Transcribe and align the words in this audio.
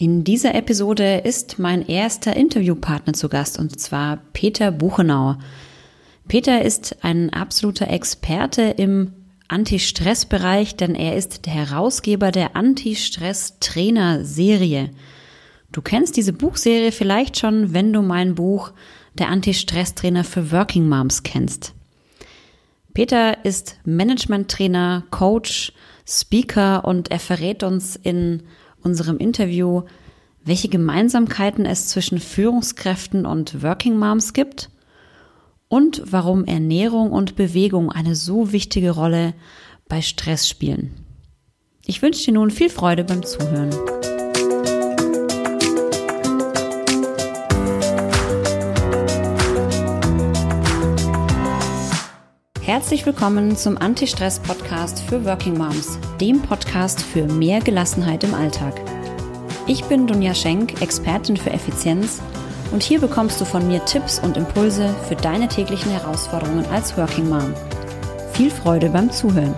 In 0.00 0.22
dieser 0.22 0.54
Episode 0.54 1.22
ist 1.24 1.58
mein 1.58 1.84
erster 1.84 2.36
Interviewpartner 2.36 3.14
zu 3.14 3.28
Gast 3.28 3.58
und 3.58 3.80
zwar 3.80 4.18
Peter 4.32 4.70
Buchenau. 4.70 5.34
Peter 6.28 6.62
ist 6.62 7.02
ein 7.02 7.32
absoluter 7.32 7.90
Experte 7.90 8.62
im 8.62 9.12
Anti-Stress-Bereich, 9.48 10.76
denn 10.76 10.94
er 10.94 11.16
ist 11.16 11.46
der 11.46 11.54
Herausgeber 11.54 12.30
der 12.30 12.54
Anti-Stress-Trainer-Serie. 12.54 14.90
Du 15.72 15.82
kennst 15.82 16.16
diese 16.16 16.32
Buchserie 16.32 16.92
vielleicht 16.92 17.36
schon, 17.36 17.74
wenn 17.74 17.92
du 17.92 18.00
mein 18.00 18.36
Buch 18.36 18.70
Der 19.14 19.30
Anti-Stress-Trainer 19.30 20.22
für 20.22 20.52
Working 20.52 20.88
Moms 20.88 21.24
kennst. 21.24 21.74
Peter 22.94 23.44
ist 23.44 23.80
Management-Trainer, 23.84 25.06
Coach, 25.10 25.72
Speaker 26.06 26.84
und 26.84 27.10
er 27.10 27.18
verrät 27.18 27.64
uns 27.64 27.96
in 27.96 28.44
unserem 28.82 29.18
Interview, 29.18 29.82
welche 30.44 30.68
Gemeinsamkeiten 30.68 31.66
es 31.66 31.88
zwischen 31.88 32.18
Führungskräften 32.18 33.26
und 33.26 33.62
Working 33.62 33.98
Moms 33.98 34.32
gibt 34.32 34.70
und 35.68 36.02
warum 36.06 36.44
Ernährung 36.44 37.12
und 37.12 37.36
Bewegung 37.36 37.92
eine 37.92 38.14
so 38.14 38.52
wichtige 38.52 38.92
Rolle 38.92 39.34
bei 39.88 40.02
Stress 40.02 40.48
spielen. 40.48 40.94
Ich 41.84 42.02
wünsche 42.02 42.24
dir 42.24 42.32
nun 42.32 42.50
viel 42.50 42.70
Freude 42.70 43.04
beim 43.04 43.22
Zuhören. 43.24 43.70
Herzlich 52.88 53.04
willkommen 53.04 53.54
zum 53.54 53.76
Anti-Stress-Podcast 53.76 55.00
für 55.00 55.22
Working 55.26 55.58
Moms, 55.58 55.98
dem 56.22 56.40
Podcast 56.40 57.02
für 57.02 57.26
mehr 57.26 57.60
Gelassenheit 57.60 58.24
im 58.24 58.32
Alltag. 58.32 58.80
Ich 59.66 59.84
bin 59.84 60.06
Dunja 60.06 60.32
Schenk, 60.32 60.80
Expertin 60.80 61.36
für 61.36 61.50
Effizienz 61.50 62.22
und 62.72 62.82
hier 62.82 62.98
bekommst 62.98 63.42
du 63.42 63.44
von 63.44 63.68
mir 63.68 63.84
Tipps 63.84 64.18
und 64.18 64.38
Impulse 64.38 64.88
für 65.06 65.16
deine 65.16 65.48
täglichen 65.48 65.92
Herausforderungen 65.92 66.64
als 66.72 66.96
Working 66.96 67.28
Mom. 67.28 67.52
Viel 68.32 68.50
Freude 68.50 68.88
beim 68.88 69.10
Zuhören. 69.10 69.54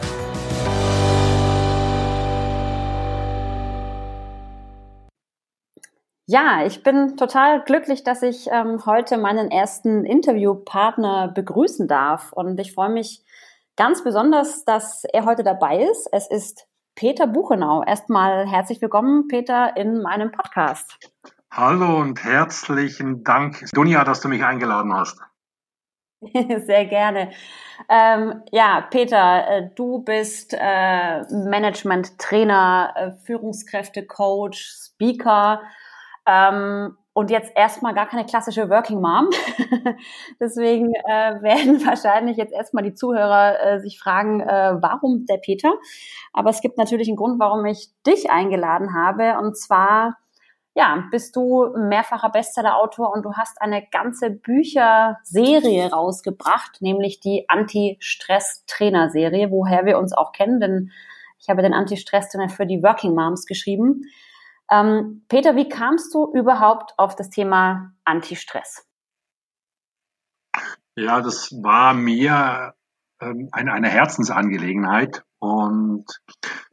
Ja, 6.32 6.64
ich 6.64 6.84
bin 6.84 7.16
total 7.16 7.60
glücklich, 7.64 8.04
dass 8.04 8.22
ich 8.22 8.46
ähm, 8.52 8.86
heute 8.86 9.18
meinen 9.18 9.50
ersten 9.50 10.04
Interviewpartner 10.04 11.26
begrüßen 11.26 11.88
darf. 11.88 12.32
Und 12.32 12.60
ich 12.60 12.72
freue 12.72 12.90
mich 12.90 13.24
ganz 13.74 14.04
besonders, 14.04 14.64
dass 14.64 15.02
er 15.12 15.24
heute 15.24 15.42
dabei 15.42 15.82
ist. 15.82 16.08
Es 16.12 16.30
ist 16.30 16.68
Peter 16.94 17.26
Buchenau. 17.26 17.82
Erstmal 17.82 18.46
herzlich 18.46 18.80
willkommen, 18.80 19.26
Peter, 19.26 19.76
in 19.76 20.02
meinem 20.02 20.30
Podcast. 20.30 21.10
Hallo 21.50 21.98
und 21.98 22.22
herzlichen 22.22 23.24
Dank, 23.24 23.64
Dunja, 23.72 24.04
dass 24.04 24.20
du 24.20 24.28
mich 24.28 24.44
eingeladen 24.44 24.94
hast. 24.94 25.18
Sehr 26.32 26.84
gerne. 26.84 27.32
Ähm, 27.88 28.44
ja, 28.52 28.86
Peter, 28.88 29.48
äh, 29.48 29.70
du 29.74 30.04
bist 30.04 30.54
äh, 30.56 31.22
Management-Trainer, 31.22 32.94
äh, 32.94 33.10
Führungskräfte-Coach, 33.26 34.60
Speaker 34.60 35.62
ähm, 36.30 36.96
und 37.12 37.30
jetzt 37.30 37.52
erstmal 37.56 37.92
gar 37.92 38.06
keine 38.06 38.24
klassische 38.24 38.70
Working 38.70 39.00
Mom. 39.00 39.30
Deswegen 40.40 40.94
äh, 40.94 41.00
werden 41.42 41.84
wahrscheinlich 41.84 42.36
jetzt 42.36 42.52
erstmal 42.52 42.84
die 42.84 42.94
Zuhörer 42.94 43.60
äh, 43.60 43.80
sich 43.80 43.98
fragen, 43.98 44.40
äh, 44.40 44.76
warum 44.80 45.26
der 45.26 45.38
Peter? 45.38 45.74
Aber 46.32 46.50
es 46.50 46.60
gibt 46.60 46.78
natürlich 46.78 47.08
einen 47.08 47.16
Grund, 47.16 47.40
warum 47.40 47.66
ich 47.66 47.90
dich 48.06 48.30
eingeladen 48.30 48.94
habe. 48.94 49.38
Und 49.38 49.58
zwar, 49.58 50.18
ja, 50.74 51.02
bist 51.10 51.34
du 51.34 51.74
mehrfacher 51.76 52.30
Bestseller-Autor 52.30 53.12
und 53.12 53.24
du 53.24 53.34
hast 53.34 53.60
eine 53.60 53.84
ganze 53.90 54.30
Bücherserie 54.30 55.90
rausgebracht, 55.90 56.80
nämlich 56.80 57.18
die 57.18 57.46
Anti-Stress-Trainer-Serie, 57.48 59.50
woher 59.50 59.84
wir 59.84 59.98
uns 59.98 60.12
auch 60.12 60.30
kennen, 60.30 60.60
denn 60.60 60.92
ich 61.40 61.48
habe 61.48 61.62
den 61.62 61.74
Anti-Stress-Trainer 61.74 62.50
für 62.50 62.66
die 62.66 62.82
Working 62.82 63.14
Moms 63.14 63.46
geschrieben. 63.46 64.02
Ähm, 64.70 65.24
Peter, 65.28 65.56
wie 65.56 65.68
kamst 65.68 66.14
du 66.14 66.32
überhaupt 66.32 66.94
auf 66.96 67.16
das 67.16 67.30
Thema 67.30 67.92
Anti-Stress? 68.04 68.86
Ja, 70.96 71.20
das 71.20 71.50
war 71.62 71.94
mir 71.94 72.74
ähm, 73.20 73.48
eine, 73.52 73.72
eine 73.72 73.88
Herzensangelegenheit 73.88 75.24
und 75.38 76.04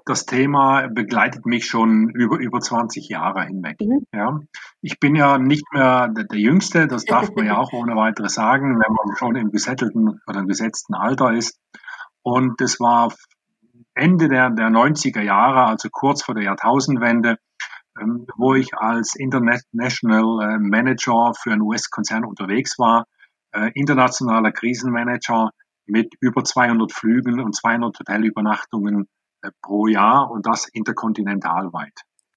das 0.05 0.25
Thema 0.25 0.87
begleitet 0.87 1.45
mich 1.45 1.65
schon 1.65 2.09
über, 2.09 2.37
über 2.37 2.59
20 2.59 3.09
Jahre 3.09 3.45
hinweg. 3.45 3.77
Mhm. 3.81 4.05
Ja. 4.13 4.39
Ich 4.81 4.99
bin 4.99 5.15
ja 5.15 5.37
nicht 5.37 5.65
mehr 5.73 6.07
der, 6.09 6.25
der, 6.25 6.39
Jüngste, 6.39 6.87
das 6.87 7.05
darf 7.05 7.29
man 7.35 7.45
ja 7.45 7.57
auch 7.57 7.73
ohne 7.73 7.95
weiteres 7.95 8.33
sagen, 8.33 8.79
wenn 8.79 8.93
man 8.93 9.15
schon 9.17 9.35
im 9.35 9.51
gesettelten 9.51 10.21
oder 10.27 10.39
im 10.39 10.47
gesetzten 10.47 10.93
Alter 10.93 11.33
ist. 11.33 11.59
Und 12.21 12.61
das 12.61 12.79
war 12.79 13.13
Ende 13.93 14.29
der, 14.29 14.49
der 14.51 14.69
90er 14.69 15.21
Jahre, 15.21 15.65
also 15.65 15.89
kurz 15.91 16.23
vor 16.23 16.35
der 16.35 16.43
Jahrtausendwende, 16.43 17.37
wo 18.37 18.55
ich 18.55 18.73
als 18.75 19.15
International 19.15 20.55
äh, 20.55 20.57
Manager 20.59 21.33
für 21.33 21.51
einen 21.51 21.61
US-Konzern 21.61 22.25
unterwegs 22.25 22.77
war, 22.77 23.05
äh, 23.53 23.71
internationaler 23.73 24.51
Krisenmanager 24.51 25.51
mit 25.85 26.13
über 26.19 26.43
200 26.43 26.91
Flügen 26.91 27.39
und 27.39 27.55
200 27.55 27.99
Hotelübernachtungen 27.99 29.07
äh, 29.41 29.49
pro 29.61 29.87
Jahr 29.87 30.29
und 30.29 30.45
das 30.45 30.67
interkontinentalweit. 30.67 31.93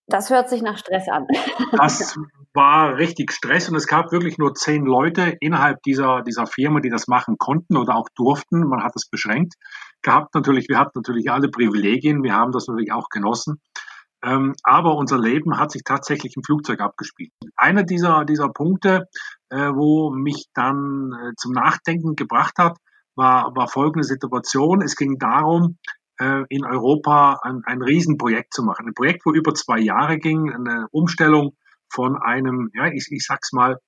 Das 0.07 0.29
hört 0.31 0.49
sich 0.49 0.61
nach 0.63 0.77
Stress 0.77 1.09
an. 1.09 1.27
das 1.73 2.19
war 2.53 2.97
richtig 2.97 3.31
Stress 3.33 3.69
und 3.69 3.77
es 3.77 3.87
gab 3.87 4.11
wirklich 4.11 4.39
nur 4.39 4.55
zehn 4.55 4.85
Leute 4.85 5.37
innerhalb 5.41 5.83
dieser, 5.83 6.23
dieser 6.23 6.47
Firma, 6.47 6.81
die 6.81 6.91
das 6.91 7.07
machen 7.07 7.37
konnten 7.39 7.77
oder 7.77 7.95
auch 7.95 8.09
durften. 8.17 8.61
Man 8.67 8.83
hat 8.83 8.93
es 8.97 9.09
beschränkt 9.09 9.55
gehabt 10.03 10.35
natürlich. 10.35 10.69
Wir 10.69 10.79
hatten 10.79 10.93
natürlich 10.97 11.31
alle 11.31 11.49
Privilegien. 11.49 12.23
Wir 12.23 12.35
haben 12.35 12.53
das 12.53 12.67
natürlich 12.67 12.93
auch 12.93 13.09
genossen. 13.09 13.61
Ähm, 14.23 14.55
aber 14.63 14.97
unser 14.97 15.19
Leben 15.19 15.59
hat 15.59 15.71
sich 15.71 15.83
tatsächlich 15.85 16.37
im 16.37 16.43
Flugzeug 16.43 16.81
abgespielt. 16.81 17.33
Einer 17.57 17.85
dieser, 17.85 18.25
dieser 18.25 18.49
Punkte, 18.51 19.09
äh, 19.49 19.57
wo 19.57 20.11
mich 20.11 20.47
dann 20.55 21.13
äh, 21.13 21.33
zum 21.37 21.53
Nachdenken 21.53 22.17
gebracht 22.17 22.59
hat, 22.59 22.77
war, 23.17 23.55
war 23.55 23.69
folgende 23.69 24.05
Situation. 24.05 24.83
Es 24.83 24.97
ging 24.97 25.19
darum, 25.19 25.79
äh, 26.19 26.45
in 26.51 26.65
Europa 26.65 27.41
ein, 27.43 27.63
ein 27.65 27.83
Riesenprojekt 27.83 28.53
zu 28.53 28.63
machen. 28.63 28.87
Ein 28.87 28.95
Projekt, 28.95 29.25
wo 29.25 29.33
über 29.33 29.55
zwei 29.55 29.79
Jahre 29.79 30.19
ging, 30.19 30.53
eine 30.53 30.87
Umstellung 30.91 31.57
von 31.91 32.17
einem, 32.17 32.71
ja, 32.75 32.87
ich, 32.87 33.09
ich 33.11 33.25
sag's 33.25 33.53
mal, 33.53 33.79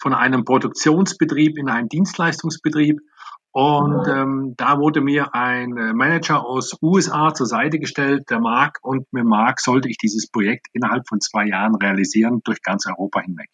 von 0.00 0.14
einem 0.14 0.44
Produktionsbetrieb 0.44 1.58
in 1.58 1.68
einen 1.68 1.88
Dienstleistungsbetrieb 1.88 3.00
und 3.58 4.06
ähm, 4.06 4.54
da 4.56 4.78
wurde 4.78 5.00
mir 5.00 5.34
ein 5.34 5.76
äh, 5.76 5.92
Manager 5.92 6.46
aus 6.46 6.76
USA 6.80 7.34
zur 7.34 7.46
Seite 7.46 7.80
gestellt, 7.80 8.30
der 8.30 8.38
Mark, 8.38 8.78
und 8.82 9.12
mit 9.12 9.24
Mark 9.24 9.60
sollte 9.60 9.88
ich 9.88 9.98
dieses 9.98 10.30
Projekt 10.30 10.68
innerhalb 10.74 11.08
von 11.08 11.20
zwei 11.20 11.48
Jahren 11.48 11.74
realisieren, 11.74 12.40
durch 12.44 12.62
ganz 12.62 12.86
Europa 12.86 13.20
hinweg. 13.20 13.48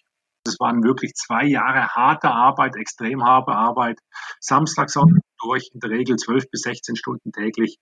Das 0.44 0.60
waren 0.60 0.84
wirklich 0.84 1.14
zwei 1.14 1.46
Jahre 1.46 1.88
harte 1.88 2.28
Arbeit, 2.28 2.76
extrem 2.76 3.24
harte 3.24 3.52
Arbeit, 3.52 3.98
Samstag, 4.40 4.90
Sonntag 4.90 5.22
durch, 5.40 5.70
in 5.72 5.80
der 5.80 5.88
Regel 5.88 6.16
zwölf 6.16 6.50
bis 6.50 6.60
16 6.60 6.96
Stunden 6.96 7.32
täglich. 7.32 7.78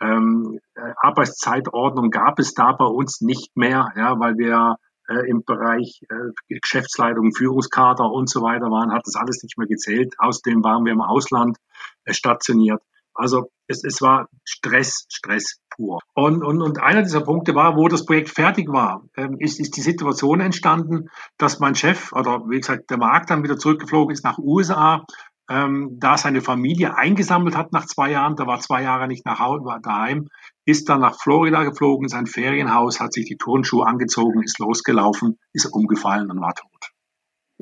Ähm, 0.00 0.60
äh, 0.76 0.92
Arbeitszeitordnung 1.02 2.10
gab 2.10 2.38
es 2.38 2.54
da 2.54 2.70
bei 2.70 2.86
uns 2.86 3.20
nicht 3.20 3.56
mehr, 3.56 3.88
ja, 3.96 4.20
weil 4.20 4.38
wir 4.38 4.76
äh, 5.08 5.28
im 5.28 5.44
Bereich 5.44 6.00
äh, 6.08 6.58
Geschäftsleitung, 6.60 7.32
Führungskader 7.34 8.10
und 8.10 8.28
so 8.28 8.42
weiter 8.42 8.70
waren, 8.70 8.92
hat 8.92 9.02
das 9.06 9.16
alles 9.16 9.42
nicht 9.42 9.58
mehr 9.58 9.66
gezählt. 9.66 10.14
Außerdem 10.18 10.62
waren 10.62 10.84
wir 10.84 10.92
im 10.92 11.02
Ausland 11.02 11.58
äh, 12.04 12.12
stationiert. 12.12 12.82
Also 13.14 13.50
es, 13.68 13.84
es 13.84 14.02
war 14.02 14.28
Stress, 14.44 15.06
Stress 15.08 15.60
pur. 15.70 16.00
Und, 16.14 16.42
und, 16.42 16.60
und 16.60 16.80
einer 16.82 17.02
dieser 17.02 17.20
Punkte 17.20 17.54
war, 17.54 17.76
wo 17.76 17.86
das 17.88 18.04
Projekt 18.04 18.30
fertig 18.30 18.68
war, 18.68 19.04
ähm, 19.16 19.36
ist, 19.38 19.60
ist 19.60 19.76
die 19.76 19.82
Situation 19.82 20.40
entstanden, 20.40 21.08
dass 21.38 21.60
mein 21.60 21.74
Chef 21.74 22.12
oder 22.12 22.42
wie 22.48 22.58
gesagt 22.58 22.90
der 22.90 22.98
Markt 22.98 23.30
dann 23.30 23.44
wieder 23.44 23.56
zurückgeflogen 23.56 24.12
ist 24.12 24.24
nach 24.24 24.38
USA, 24.38 25.04
ähm, 25.48 25.98
da 26.00 26.16
seine 26.16 26.40
Familie 26.40 26.96
eingesammelt 26.96 27.56
hat 27.56 27.72
nach 27.72 27.86
zwei 27.86 28.10
Jahren, 28.10 28.36
da 28.36 28.46
war 28.46 28.60
zwei 28.60 28.82
Jahre 28.82 29.06
nicht 29.06 29.24
nach 29.26 29.38
Hause, 29.38 29.64
war 29.64 29.80
daheim, 29.80 30.28
ist 30.64 30.88
dann 30.88 31.00
nach 31.00 31.18
Florida 31.20 31.64
geflogen, 31.64 32.08
sein 32.08 32.26
Ferienhaus, 32.26 33.00
hat 33.00 33.12
sich 33.12 33.26
die 33.26 33.36
Turnschuhe 33.36 33.86
angezogen, 33.86 34.42
ist 34.42 34.58
losgelaufen, 34.58 35.38
ist 35.52 35.66
umgefallen 35.66 36.30
und 36.30 36.40
war 36.40 36.54
tot. 36.54 36.70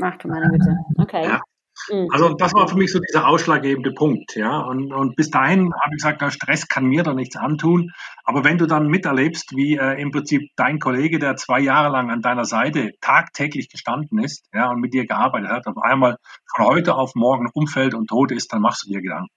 Ach 0.00 0.16
du 0.19 0.28
meine 0.28 0.49
Güte, 0.49 0.76
okay. 0.99 1.25
Ja. 1.25 1.40
Mhm. 1.90 2.08
Also 2.10 2.34
das 2.34 2.54
war 2.54 2.69
für 2.69 2.76
mich 2.76 2.93
so 2.93 3.00
dieser 3.00 3.26
ausschlaggebende 3.26 3.93
Punkt, 3.93 4.37
ja. 4.37 4.60
Und, 4.60 4.93
und 4.93 5.16
bis 5.16 5.31
dahin 5.31 5.72
habe 5.75 5.94
ich 5.94 6.02
gesagt, 6.02 6.20
der 6.20 6.31
Stress 6.31 6.69
kann 6.69 6.87
mir 6.87 7.02
da 7.02 7.14
nichts 7.14 7.37
antun. 7.37 7.90
Aber 8.25 8.44
wenn 8.44 8.58
du 8.58 8.66
dann 8.66 8.88
miterlebst, 8.88 9.56
wie 9.56 9.76
äh, 9.76 10.00
im 10.00 10.10
Prinzip 10.10 10.50
dein 10.56 10.78
Kollege, 10.78 11.19
der 11.19 11.37
zwei 11.37 11.60
Jahre 11.60 11.90
lang 11.90 12.10
an 12.10 12.22
deiner 12.22 12.44
Seite 12.44 12.93
tagtäglich 13.00 13.69
gestanden 13.69 14.19
ist, 14.19 14.46
ja, 14.52 14.70
und 14.70 14.81
mit 14.81 14.94
dir 14.94 15.06
gearbeitet 15.06 15.50
hat, 15.50 15.66
auf 15.66 15.82
einmal 15.82 16.16
von 16.55 16.66
heute 16.66 16.94
auf 16.94 17.14
morgen 17.14 17.48
umfällt 17.52 17.94
und 17.94 18.08
tot 18.08 18.31
ist, 18.32 18.52
dann 18.52 18.62
machst 18.62 18.87
du 18.87 18.93
dir 18.93 19.02
Gedanken. 19.02 19.31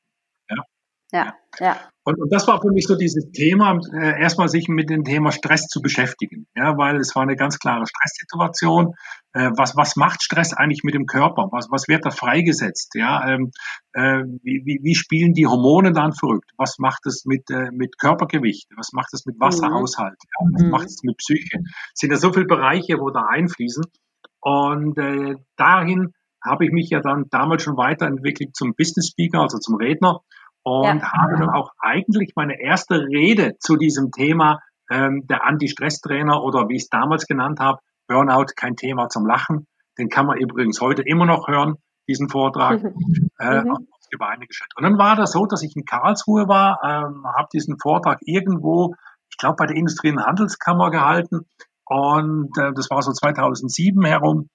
Ja. 1.11 1.35
Ja. 1.59 1.77
Und, 2.03 2.21
und 2.21 2.31
das 2.31 2.47
war 2.47 2.61
für 2.61 2.71
mich 2.71 2.85
so 2.85 2.95
dieses 2.95 3.31
Thema, 3.31 3.79
äh, 3.93 4.21
erstmal 4.21 4.49
sich 4.49 4.67
mit 4.67 4.89
dem 4.89 5.03
Thema 5.03 5.31
Stress 5.31 5.67
zu 5.67 5.81
beschäftigen. 5.81 6.47
Ja, 6.55 6.77
weil 6.77 6.97
es 6.97 7.15
war 7.15 7.23
eine 7.23 7.35
ganz 7.35 7.57
klare 7.57 7.85
Stresssituation. 7.87 8.93
Äh, 9.33 9.51
was, 9.55 9.75
was 9.75 9.95
macht 9.95 10.21
Stress 10.21 10.53
eigentlich 10.53 10.83
mit 10.83 10.93
dem 10.93 11.05
Körper? 11.05 11.47
Was, 11.51 11.67
was 11.71 11.87
wird 11.87 12.05
da 12.05 12.11
freigesetzt? 12.11 12.93
Ja, 12.95 13.27
ähm, 13.27 13.51
äh, 13.93 14.23
wie, 14.43 14.63
wie, 14.65 14.79
wie 14.83 14.95
spielen 14.95 15.33
die 15.33 15.47
Hormone 15.47 15.93
dann 15.93 16.13
verrückt? 16.13 16.51
Was 16.57 16.77
macht 16.79 17.05
es 17.05 17.25
mit, 17.25 17.49
äh, 17.49 17.71
mit 17.71 17.97
Körpergewicht? 17.97 18.67
Was 18.75 18.91
macht 18.93 19.13
es 19.13 19.25
mit 19.25 19.39
Wasserhaushalt? 19.39 20.17
Ja, 20.21 20.47
was 20.53 20.63
mhm. 20.63 20.69
macht 20.69 20.85
es 20.85 21.01
mit 21.03 21.17
Psyche? 21.17 21.59
Es 21.93 21.99
sind 21.99 22.11
ja 22.11 22.17
so 22.17 22.33
viele 22.33 22.45
Bereiche, 22.45 22.99
wo 22.99 23.09
da 23.09 23.25
einfließen. 23.27 23.83
Und 24.41 24.97
äh, 24.99 25.35
dahin 25.55 26.13
habe 26.43 26.65
ich 26.65 26.71
mich 26.71 26.89
ja 26.91 26.99
dann 26.99 27.25
damals 27.31 27.63
schon 27.63 27.77
weiterentwickelt 27.77 28.55
zum 28.55 28.75
Business 28.75 29.09
Speaker, 29.09 29.41
also 29.41 29.57
zum 29.57 29.75
Redner 29.75 30.21
und 30.65 30.99
ja. 30.99 31.13
habe 31.13 31.37
dann 31.37 31.49
auch 31.51 31.69
eigentlich 31.77 32.33
meine 32.35 32.59
erste 32.59 32.95
Rede 32.95 33.55
zu 33.59 33.77
diesem 33.77 34.11
Thema 34.11 34.59
ähm, 34.89 35.27
der 35.27 35.45
Anti-Stress-Trainer 35.45 36.43
oder 36.43 36.67
wie 36.69 36.75
ich 36.75 36.83
es 36.83 36.89
damals 36.89 37.27
genannt 37.27 37.59
habe, 37.59 37.79
Burnout 38.07 38.47
kein 38.55 38.75
Thema 38.75 39.07
zum 39.07 39.27
Lachen. 39.27 39.67
Den 39.99 40.09
kann 40.09 40.25
man 40.25 40.37
übrigens 40.37 40.81
heute 40.81 41.03
immer 41.03 41.27
noch 41.27 41.47
hören, 41.47 41.75
diesen 42.07 42.29
Vortrag. 42.29 42.83
äh, 43.39 43.61
mhm. 43.61 43.71
auf 43.71 44.09
die 44.11 44.17
Beine 44.17 44.47
gestellt. 44.47 44.71
Und 44.75 44.83
dann 44.83 44.97
war 44.97 45.15
das 45.15 45.33
so, 45.33 45.45
dass 45.45 45.61
ich 45.61 45.75
in 45.75 45.85
Karlsruhe 45.85 46.47
war, 46.47 46.79
ähm, 46.83 47.25
habe 47.25 47.47
diesen 47.53 47.77
Vortrag 47.79 48.19
irgendwo, 48.21 48.95
ich 49.29 49.37
glaube 49.37 49.57
bei 49.57 49.67
der 49.67 49.75
Industrie- 49.75 50.11
und 50.11 50.23
Handelskammer 50.23 50.89
gehalten. 50.89 51.45
Und 51.85 52.57
äh, 52.57 52.73
das 52.73 52.89
war 52.89 53.03
so 53.03 53.11
2007 53.11 54.03
herum. 54.03 54.49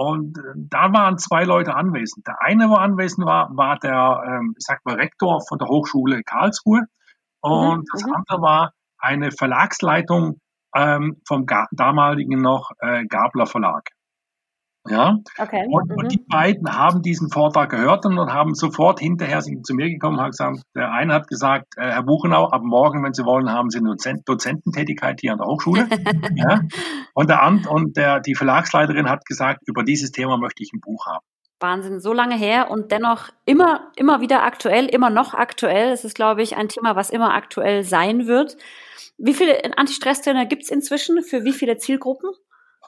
Und 0.00 0.38
äh, 0.38 0.54
da 0.56 0.94
waren 0.94 1.18
zwei 1.18 1.44
Leute 1.44 1.74
anwesend. 1.74 2.26
Der 2.26 2.40
eine, 2.40 2.70
wo 2.70 2.76
anwesend 2.76 3.26
war, 3.26 3.50
war 3.54 3.78
der, 3.78 4.22
ähm, 4.26 4.54
ich 4.56 4.64
sag 4.64 4.82
mal, 4.86 4.94
Rektor 4.94 5.42
von 5.46 5.58
der 5.58 5.68
Hochschule 5.68 6.22
Karlsruhe. 6.22 6.86
Und 7.42 7.80
mhm. 7.80 7.84
das 7.92 8.06
mhm. 8.06 8.14
andere 8.14 8.40
war 8.40 8.72
eine 8.96 9.30
Verlagsleitung 9.30 10.40
ähm, 10.74 11.20
vom 11.28 11.44
damaligen 11.72 12.40
noch 12.40 12.70
äh, 12.78 13.04
Gabler 13.08 13.44
Verlag. 13.44 13.90
Ja. 14.88 15.18
Okay. 15.36 15.66
Und, 15.70 15.90
mhm. 15.90 15.96
und, 15.96 16.12
die 16.12 16.24
beiden 16.26 16.74
haben 16.74 17.02
diesen 17.02 17.30
Vortrag 17.30 17.70
gehört 17.70 18.06
und, 18.06 18.18
haben 18.18 18.54
sofort 18.54 18.98
hinterher 18.98 19.42
sind 19.42 19.66
zu 19.66 19.74
mir 19.74 19.90
gekommen 19.90 20.16
und 20.16 20.22
haben 20.22 20.30
gesagt, 20.30 20.62
der 20.74 20.90
eine 20.92 21.14
hat 21.14 21.28
gesagt, 21.28 21.74
äh, 21.76 21.90
Herr 21.90 22.02
Buchenau, 22.02 22.48
ab 22.48 22.62
morgen, 22.64 23.04
wenn 23.04 23.12
Sie 23.12 23.24
wollen, 23.24 23.50
haben 23.52 23.68
Sie 23.68 23.78
eine 23.78 23.90
Dozent 23.90 24.22
Dozententätigkeit 24.26 25.20
hier 25.20 25.32
an 25.32 25.38
der 25.38 25.46
Hochschule. 25.46 25.86
ja. 26.34 26.60
Und 27.14 27.28
der 27.28 27.42
Amt 27.42 27.66
und 27.66 27.96
der, 27.96 28.20
die 28.20 28.34
Verlagsleiterin 28.34 29.08
hat 29.08 29.26
gesagt, 29.26 29.60
über 29.66 29.82
dieses 29.82 30.12
Thema 30.12 30.38
möchte 30.38 30.62
ich 30.62 30.72
ein 30.72 30.80
Buch 30.80 31.06
haben. 31.06 31.24
Wahnsinn, 31.60 32.00
so 32.00 32.14
lange 32.14 32.36
her 32.36 32.70
und 32.70 32.90
dennoch 32.90 33.28
immer, 33.44 33.92
immer 33.96 34.22
wieder 34.22 34.42
aktuell, 34.44 34.86
immer 34.86 35.10
noch 35.10 35.34
aktuell. 35.34 35.92
Es 35.92 36.04
ist, 36.04 36.14
glaube 36.14 36.42
ich, 36.42 36.56
ein 36.56 36.68
Thema, 36.68 36.96
was 36.96 37.10
immer 37.10 37.34
aktuell 37.34 37.84
sein 37.84 38.26
wird. 38.26 38.56
Wie 39.18 39.34
viele 39.34 39.62
Anti-Stress-Trainer 39.76 40.46
gibt 40.46 40.62
es 40.62 40.70
inzwischen? 40.70 41.22
Für 41.22 41.44
wie 41.44 41.52
viele 41.52 41.76
Zielgruppen? 41.76 42.30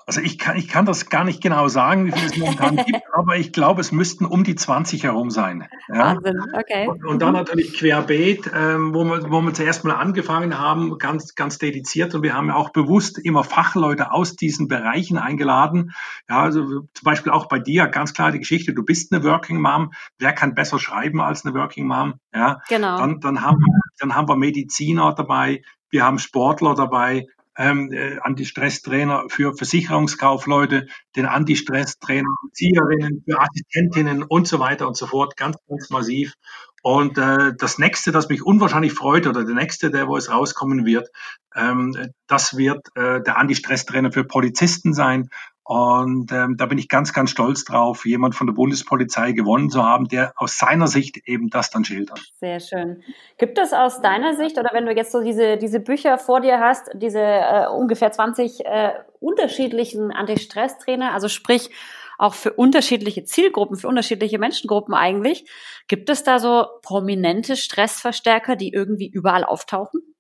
Also 0.06 0.20
ich 0.20 0.38
kann, 0.38 0.56
ich 0.56 0.69
kann 0.69 0.84
das 0.84 1.08
gar 1.08 1.25
nicht 1.25 1.43
genau 1.43 1.69
sagen, 1.69 2.06
wie 2.06 2.12
viel 2.12 2.26
es 2.26 2.37
momentan 2.37 2.76
gibt, 2.87 3.02
aber 3.12 3.37
ich 3.37 3.52
glaube, 3.52 3.81
es 3.81 3.93
müssten 3.93 4.25
um 4.25 4.44
die 4.44 4.54
20 4.54 5.04
herum 5.04 5.31
sein. 5.31 5.69
Ja? 5.88 6.16
Wahnsinn, 6.16 6.40
okay. 6.58 6.88
Und, 6.88 7.04
und 7.04 7.22
dann 7.22 7.31
mhm. 7.31 7.37
natürlich 7.37 7.75
querbeet, 7.75 8.50
ähm, 8.54 8.94
wo, 8.94 9.04
wir, 9.04 9.31
wo 9.31 9.40
wir 9.40 9.54
zuerst 9.54 9.84
mal 9.84 9.94
angefangen 9.94 10.58
haben, 10.58 10.99
ganz, 10.99 11.34
ganz 11.34 11.58
dediziert. 11.58 12.14
Und 12.14 12.22
wir 12.22 12.34
haben 12.34 12.49
ja 12.49 12.54
auch 12.54 12.70
bewusst 12.70 13.19
immer 13.19 13.44
Fachleute 13.44 14.12
aus 14.12 14.37
diesen 14.37 14.69
Bereichen 14.69 15.19
eingeladen. 15.19 15.93
Ja, 16.28 16.43
also 16.43 16.62
zum 16.62 17.04
Beispiel 17.04 17.32
auch 17.32 17.46
bei 17.46 17.58
dir, 17.58 17.87
ganz 17.87 18.14
klar 18.14 18.32
die 18.32 18.38
Geschichte, 18.38 18.75
du 18.75 18.84
bist 18.84 19.12
eine 19.12 19.25
Working 19.25 19.60
Mom. 19.60 19.93
Wer 20.19 20.32
kann 20.32 20.54
besser 20.54 20.78
schreiben 20.78 21.20
als 21.20 21.44
eine 21.44 21.54
Working 21.54 21.87
Mom? 21.87 22.14
Ja, 22.34 22.60
genau. 22.69 22.99
Dann, 22.99 23.20
dann, 23.20 23.43
haben, 23.43 23.64
dann 23.99 24.14
haben 24.14 24.28
wir 24.28 24.37
Mediziner 24.37 25.14
dabei, 25.14 25.62
wir 25.90 26.04
haben 26.04 26.19
Sportler 26.19 26.75
dabei, 26.75 27.26
ähm, 27.56 27.93
äh, 27.93 28.19
Anti-Stress-Trainer 28.20 29.25
für 29.28 29.54
Versicherungskaufleute, 29.54 30.87
den 31.16 31.26
Anti-Stress-Trainer, 31.26 32.28
Erzieherinnen, 32.49 33.22
für 33.28 33.40
Assistentinnen 33.40 34.22
und 34.22 34.49
so 34.49 34.58
weiter 34.58 34.88
und 34.88 34.96
so 34.96 35.06
fort, 35.06 35.37
ganz, 35.37 35.56
ganz 35.69 35.90
massiv. 35.90 36.34
Und 36.82 37.16
äh, 37.16 37.52
das 37.56 37.78
nächste, 37.78 38.10
das 38.10 38.28
mich 38.28 38.43
unwahrscheinlich 38.43 38.93
freut, 38.93 39.26
oder 39.26 39.44
der 39.44 39.54
nächste, 39.54 39.90
der 39.90 40.08
wo 40.08 40.16
es 40.16 40.31
rauskommen 40.31 40.84
wird, 40.84 41.08
ähm, 41.54 41.96
das 42.26 42.56
wird 42.56 42.88
äh, 42.96 43.22
der 43.22 43.38
Anti-Stress-Trainer 43.38 44.12
für 44.12 44.25
Polizisten 44.25 44.93
sein. 44.93 45.28
Und 45.64 46.32
ähm, 46.32 46.56
da 46.56 46.67
bin 46.67 46.79
ich 46.79 46.88
ganz, 46.88 47.12
ganz 47.12 47.31
stolz 47.31 47.64
drauf, 47.64 48.05
jemand 48.05 48.35
von 48.35 48.49
der 48.49 48.55
Bundespolizei 48.55 49.31
gewonnen 49.31 49.70
zu 49.70 49.85
haben, 49.85 50.09
der 50.09 50.32
aus 50.37 50.59
seiner 50.59 50.88
Sicht 50.88 51.29
eben 51.29 51.50
das 51.50 51.70
dann 51.70 51.85
schildert. 51.85 52.20
Sehr 52.41 52.59
schön. 52.59 53.03
Gibt 53.38 53.59
es 53.59 53.73
aus 53.73 54.00
deiner 54.00 54.35
Sicht, 54.35 54.59
oder 54.59 54.70
wenn 54.73 54.87
du 54.87 54.93
jetzt 54.93 55.12
so 55.12 55.23
diese, 55.23 55.59
diese 55.59 55.79
Bücher 55.79 56.19
vor 56.19 56.41
dir 56.41 56.59
hast, 56.59 56.91
diese 56.94 57.20
äh, 57.20 57.67
ungefähr 57.69 58.11
20 58.11 58.64
äh, 58.64 58.93
unterschiedlichen 59.20 60.11
Anti-Stress-Trainer, 60.11 61.12
also 61.12 61.29
sprich 61.29 61.70
auch 62.19 62.35
für 62.35 62.53
unterschiedliche 62.53 63.25
Zielgruppen, 63.25 63.76
für 63.76 63.88
unterschiedliche 63.88 64.38
Menschengruppen 64.38 64.94
eigentlich, 64.94 65.49
gibt 65.87 66.11
es 66.11 66.25
da 66.25 66.38
so 66.38 66.67
prominente 66.82 67.56
Stressverstärker, 67.56 68.56
die 68.56 68.73
irgendwie 68.73 69.09
überall 69.09 69.44
auftauchen? 69.44 70.12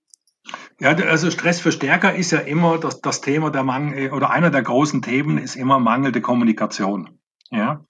Ja, 0.82 0.96
also 0.96 1.30
Stressverstärker 1.30 2.12
ist 2.12 2.32
ja 2.32 2.40
immer 2.40 2.76
das, 2.76 3.00
das 3.00 3.20
Thema 3.20 3.52
der 3.52 3.62
Mangel 3.62 4.10
oder 4.10 4.30
einer 4.30 4.50
der 4.50 4.62
großen 4.62 5.00
Themen 5.00 5.38
ist 5.38 5.54
immer 5.54 5.78
mangelnde 5.78 6.20
Kommunikation. 6.20 7.20
Ja. 7.52 7.84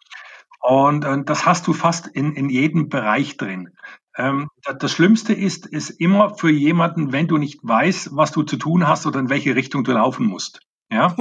Und, 0.61 1.07
und 1.07 1.31
das 1.31 1.47
hast 1.47 1.67
du 1.67 1.73
fast 1.73 2.07
in, 2.07 2.35
in 2.35 2.51
jedem 2.51 2.91
Bereich 2.91 3.39
drin. 3.39 3.71
Ähm, 4.15 4.51
das 4.79 4.93
Schlimmste 4.93 5.33
ist, 5.33 5.65
ist 5.65 5.89
immer 5.89 6.35
für 6.35 6.51
jemanden, 6.51 7.13
wenn 7.13 7.29
du 7.29 7.39
nicht 7.39 7.61
weißt, 7.63 8.11
was 8.13 8.31
du 8.31 8.43
zu 8.43 8.59
tun 8.59 8.87
hast 8.87 9.07
oder 9.07 9.21
in 9.21 9.31
welche 9.31 9.57
Richtung 9.57 9.85
du 9.85 9.93
laufen 9.93 10.27
musst. 10.27 10.61
Ja. 10.91 11.17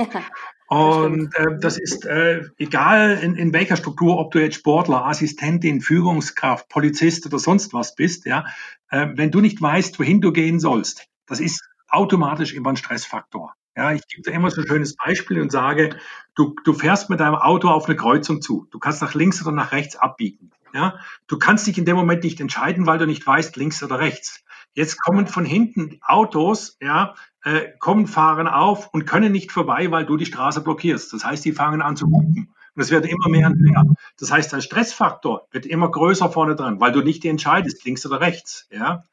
Und 0.68 1.34
äh, 1.38 1.58
das 1.62 1.78
ist 1.78 2.06
äh, 2.06 2.42
egal 2.58 3.18
in, 3.22 3.36
in 3.36 3.54
welcher 3.54 3.78
Struktur, 3.78 4.18
ob 4.20 4.32
du 4.32 4.40
jetzt 4.40 4.56
Sportler, 4.56 5.06
Assistentin, 5.06 5.80
Führungskraft, 5.80 6.68
Polizist 6.68 7.26
oder 7.26 7.40
sonst 7.40 7.74
was 7.74 7.96
bist, 7.96 8.26
ja, 8.26 8.44
äh, 8.90 9.08
wenn 9.14 9.32
du 9.32 9.40
nicht 9.40 9.62
weißt, 9.62 10.00
wohin 10.00 10.20
du 10.20 10.34
gehen 10.34 10.60
sollst, 10.60 11.08
das 11.32 11.40
ist 11.40 11.64
automatisch 11.88 12.54
immer 12.54 12.72
ein 12.72 12.78
Stressfaktor. 12.78 13.56
Ja, 13.76 13.94
ich 13.94 14.06
gebe 14.08 14.22
dir 14.22 14.36
immer 14.36 14.52
so 14.52 14.62
ein 14.62 14.68
schönes 14.68 14.98
Beispiel 14.98 15.42
und 15.42 15.50
sage, 15.50 15.96
du, 16.36 16.56
du 16.66 16.74
fährst 16.74 17.10
mit 17.10 17.22
deinem 17.22 17.36
Auto 17.36 17.70
auf 17.70 17.86
eine 17.86 17.96
Kreuzung 17.96 18.42
zu. 18.42 18.68
Du 18.70 18.80
kannst 18.80 19.02
nach 19.02 19.14
links 19.14 19.42
oder 19.42 19.54
nach 19.54 19.72
rechts 19.72 19.96
abbiegen. 19.96 20.52
Ja, 20.74 21.00
du 21.28 21.38
kannst 21.38 21.68
dich 21.68 21.78
in 21.78 21.86
dem 21.86 21.96
Moment 21.96 22.24
nicht 22.24 22.42
entscheiden, 22.42 22.86
weil 22.86 22.98
du 22.98 23.06
nicht 23.06 23.26
weißt, 23.26 23.56
links 23.56 23.82
oder 23.82 24.00
rechts. 24.00 24.44
Jetzt 24.74 25.02
kommen 25.02 25.28
von 25.28 25.46
hinten 25.46 26.00
Autos, 26.02 26.78
ja, 26.82 27.16
äh, 27.44 27.70
kommen, 27.80 28.08
fahren 28.08 28.48
auf 28.48 28.90
und 28.94 29.06
können 29.06 29.32
nicht 29.32 29.54
vorbei, 29.54 29.90
weil 29.90 30.06
du 30.06 30.18
die 30.18 30.26
Straße 30.26 30.62
blockierst. 30.62 31.14
Das 31.14 31.24
heißt, 31.24 31.44
die 31.46 31.54
fangen 31.54 31.82
an 31.82 31.96
zu 31.96 32.08
hupen. 32.08 32.54
Und 32.76 32.82
es 32.82 32.92
wird 32.92 33.06
immer 33.06 33.30
mehr 33.30 33.48
und 33.48 33.60
mehr. 33.60 33.84
Das 34.18 34.32
heißt, 34.32 34.52
der 34.52 34.62
Stressfaktor 34.62 35.48
wird 35.52 35.66
immer 35.66 35.90
größer 35.90 36.30
vorne 36.30 36.56
dran, 36.56 36.82
weil 36.82 36.92
du 36.92 37.02
nicht 37.02 37.24
entscheidest, 37.24 37.86
links 37.86 38.06
oder 38.06 38.20
rechts. 38.20 38.68
Ja? 38.70 39.04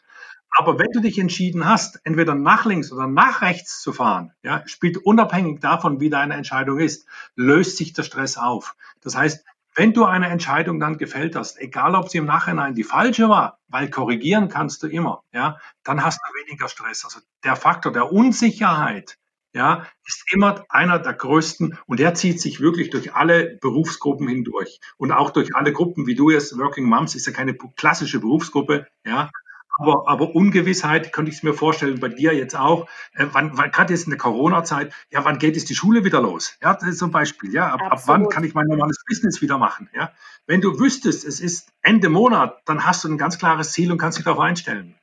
Aber 0.59 0.77
wenn 0.77 0.91
du 0.91 0.99
dich 0.99 1.21
entschieden 1.21 1.67
hast, 1.67 2.01
entweder 2.03 2.35
nach 2.35 2.65
links 2.67 2.91
oder 2.91 3.07
nach 3.07 3.43
rechts 3.43 3.81
zu 3.81 3.93
fahren, 3.93 4.33
ja, 4.43 4.67
spielt 4.67 4.97
unabhängig 4.97 5.61
davon, 5.61 6.01
wie 6.01 6.11
deine 6.11 6.35
Entscheidung 6.35 6.81
ist, 6.81 7.07
löst 7.37 7.77
sich 7.77 7.93
der 7.93 8.03
Stress 8.03 8.37
auf. 8.37 8.75
Das 9.01 9.15
heißt, 9.17 9.45
wenn 9.77 9.93
du 9.93 10.05
eine 10.05 10.27
Entscheidung 10.27 10.81
dann 10.81 10.99
gefällt 10.99 11.37
hast, 11.37 11.61
egal 11.61 11.95
ob 11.95 12.09
sie 12.09 12.19
im 12.19 12.25
Nachhinein 12.25 12.75
die 12.75 12.83
falsche 12.83 13.29
war, 13.29 13.61
weil 13.69 13.89
korrigieren 13.89 14.49
kannst 14.49 14.83
du 14.83 14.89
immer, 14.89 15.23
ja, 15.33 15.59
dann 15.85 16.03
hast 16.03 16.19
du 16.19 16.45
weniger 16.45 16.67
Stress. 16.69 17.05
Also 17.05 17.21
der 17.45 17.55
Faktor 17.55 17.93
der 17.93 18.11
Unsicherheit, 18.11 19.17
ja, 19.53 19.87
ist 20.05 20.25
immer 20.33 20.65
einer 20.71 20.99
der 20.99 21.15
größten 21.15 21.79
und 21.87 22.01
der 22.01 22.15
zieht 22.15 22.41
sich 22.41 22.59
wirklich 22.59 22.91
durch 22.91 23.15
alle 23.15 23.59
Berufsgruppen 23.61 24.27
hindurch 24.27 24.81
und 24.97 25.13
auch 25.13 25.31
durch 25.31 25.55
alle 25.55 25.73
Gruppen, 25.73 26.09
wie 26.09 26.17
du 26.17 26.31
jetzt 26.31 26.59
Working 26.59 26.87
Moms 26.87 27.15
ist 27.15 27.29
ja 27.29 27.33
keine 27.33 27.55
klassische 27.55 28.19
Berufsgruppe, 28.19 28.89
ja, 29.05 29.31
aber, 29.79 30.09
aber 30.09 30.35
Ungewissheit 30.35 31.13
könnte 31.13 31.31
ich 31.31 31.39
es 31.39 31.43
mir 31.43 31.55
vorstellen, 31.55 32.01
bei 32.01 32.09
dir 32.09 32.35
jetzt 32.35 32.57
auch. 32.57 32.89
Äh, 33.15 33.27
wann, 33.33 33.57
wann 33.57 33.71
gerade 33.71 33.93
jetzt 33.95 34.05
in 34.05 34.11
der 34.11 34.19
Corona-Zeit, 34.19 34.93
ja, 35.11 35.25
wann 35.25 35.39
geht 35.39 35.57
es 35.57 35.65
die 35.65 35.75
Schule 35.75 36.05
wieder 36.05 36.21
los? 36.21 36.57
Ja, 36.61 36.75
das 36.75 36.89
ist 36.89 37.03
ein 37.03 37.13
Beispiel. 37.13 37.53
Ja, 37.53 37.73
ab, 37.73 37.81
ab 37.83 38.03
wann 38.07 38.29
kann 38.29 38.45
ich 38.45 38.55
mein 38.55 38.67
normales 38.67 39.05
Business 39.09 39.41
wieder 39.41 39.57
machen? 39.57 39.89
Ja, 39.95 40.13
wenn 40.47 40.61
du 40.61 40.79
wüsstest, 40.81 41.25
es 41.25 41.41
ist 41.41 41.73
Ende 41.81 42.09
Monat, 42.09 42.61
dann 42.67 42.85
hast 42.85 43.05
du 43.05 43.09
ein 43.09 43.19
ganz 43.19 43.39
klares 43.39 43.73
Ziel 43.73 43.93
und 43.93 43.99
kannst 43.99 44.19
dich 44.19 44.25
darauf 44.25 44.41
einstellen. 44.41 44.98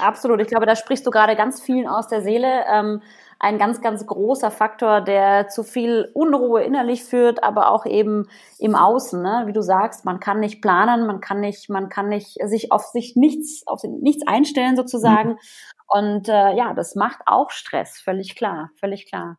Absolut. 0.00 0.40
Ich 0.40 0.48
glaube, 0.48 0.66
da 0.66 0.76
sprichst 0.76 1.06
du 1.06 1.10
gerade 1.10 1.36
ganz 1.36 1.60
vielen 1.60 1.86
aus 1.86 2.08
der 2.08 2.22
Seele. 2.22 2.64
Ähm, 2.68 3.02
ein 3.38 3.58
ganz, 3.58 3.82
ganz 3.82 4.06
großer 4.06 4.50
Faktor, 4.50 5.02
der 5.02 5.48
zu 5.48 5.62
viel 5.62 6.10
Unruhe 6.14 6.62
innerlich 6.62 7.04
führt, 7.04 7.44
aber 7.44 7.70
auch 7.70 7.84
eben 7.84 8.28
im 8.58 8.74
Außen. 8.74 9.22
Ne? 9.22 9.42
Wie 9.44 9.52
du 9.52 9.60
sagst, 9.60 10.06
man 10.06 10.20
kann 10.20 10.40
nicht 10.40 10.62
planen, 10.62 11.06
man 11.06 11.20
kann 11.20 11.40
nicht, 11.40 11.68
man 11.68 11.90
kann 11.90 12.08
nicht 12.08 12.38
sich 12.44 12.72
auf 12.72 12.84
sich 12.86 13.14
nichts, 13.14 13.66
auf 13.66 13.82
nichts 13.84 14.26
einstellen 14.26 14.76
sozusagen. 14.76 15.30
Mhm. 15.30 15.38
Und 15.86 16.28
äh, 16.28 16.56
ja, 16.56 16.72
das 16.74 16.94
macht 16.94 17.20
auch 17.26 17.50
Stress, 17.50 18.00
völlig 18.00 18.36
klar, 18.36 18.70
völlig 18.80 19.06
klar. 19.06 19.38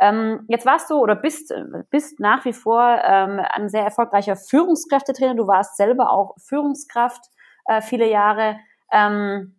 Ähm, 0.00 0.44
jetzt 0.48 0.64
warst 0.64 0.90
du 0.90 0.94
oder 0.94 1.16
bist, 1.16 1.52
bist 1.90 2.18
nach 2.18 2.44
wie 2.44 2.52
vor 2.52 2.82
ähm, 3.04 3.40
ein 3.50 3.68
sehr 3.68 3.82
erfolgreicher 3.82 4.36
Führungskräftetrainer. 4.36 5.34
Du 5.34 5.46
warst 5.46 5.76
selber 5.76 6.10
auch 6.10 6.34
Führungskraft 6.38 7.26
äh, 7.66 7.82
viele 7.82 8.08
Jahre. 8.08 8.56
Ähm, 8.90 9.54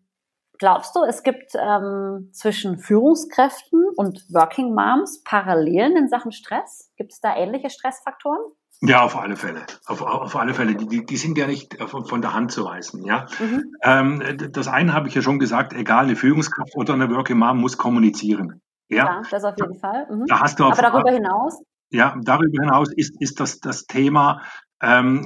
glaubst 0.63 0.95
du, 0.95 1.03
es 1.03 1.23
gibt 1.23 1.55
ähm, 1.55 2.29
zwischen 2.31 2.77
Führungskräften 2.77 3.83
und 3.97 4.23
Working 4.29 4.73
Moms 4.73 5.21
Parallelen 5.25 5.97
in 5.97 6.07
Sachen 6.07 6.31
Stress? 6.31 6.89
Gibt 6.95 7.11
es 7.11 7.19
da 7.19 7.35
ähnliche 7.35 7.69
Stressfaktoren? 7.69 8.39
Ja, 8.79 9.01
auf 9.01 9.17
alle 9.17 9.35
Fälle. 9.35 9.65
Auf, 9.87 10.01
auf 10.01 10.33
alle 10.37 10.53
Fälle. 10.53 10.75
Die, 10.75 11.05
die 11.05 11.17
sind 11.17 11.37
ja 11.37 11.47
nicht 11.47 11.75
von 11.83 12.21
der 12.21 12.33
Hand 12.33 12.53
zu 12.53 12.63
weisen. 12.63 13.03
Ja? 13.03 13.25
Mhm. 13.39 13.75
Ähm, 13.83 14.37
das 14.53 14.69
eine 14.69 14.93
habe 14.93 15.09
ich 15.09 15.15
ja 15.15 15.21
schon 15.21 15.37
gesagt, 15.37 15.73
egal 15.73 16.05
eine 16.05 16.15
Führungskraft 16.15 16.77
oder 16.77 16.93
eine 16.93 17.09
Working 17.09 17.39
Mom 17.39 17.59
muss 17.59 17.77
kommunizieren. 17.77 18.61
Ja, 18.87 19.05
ja 19.05 19.21
das 19.29 19.43
auf 19.43 19.55
jeden 19.59 19.79
Fall. 19.79 20.07
Mhm. 20.09 20.27
Da 20.27 20.39
hast 20.39 20.61
du 20.61 20.63
Aber 20.63 20.81
darüber 20.81 21.11
hinaus? 21.11 21.61
Ja, 21.89 22.15
darüber 22.23 22.63
hinaus 22.63 22.87
ist, 22.95 23.21
ist 23.21 23.41
das, 23.41 23.59
das 23.59 23.83
Thema, 23.83 24.41
ähm, 24.81 25.25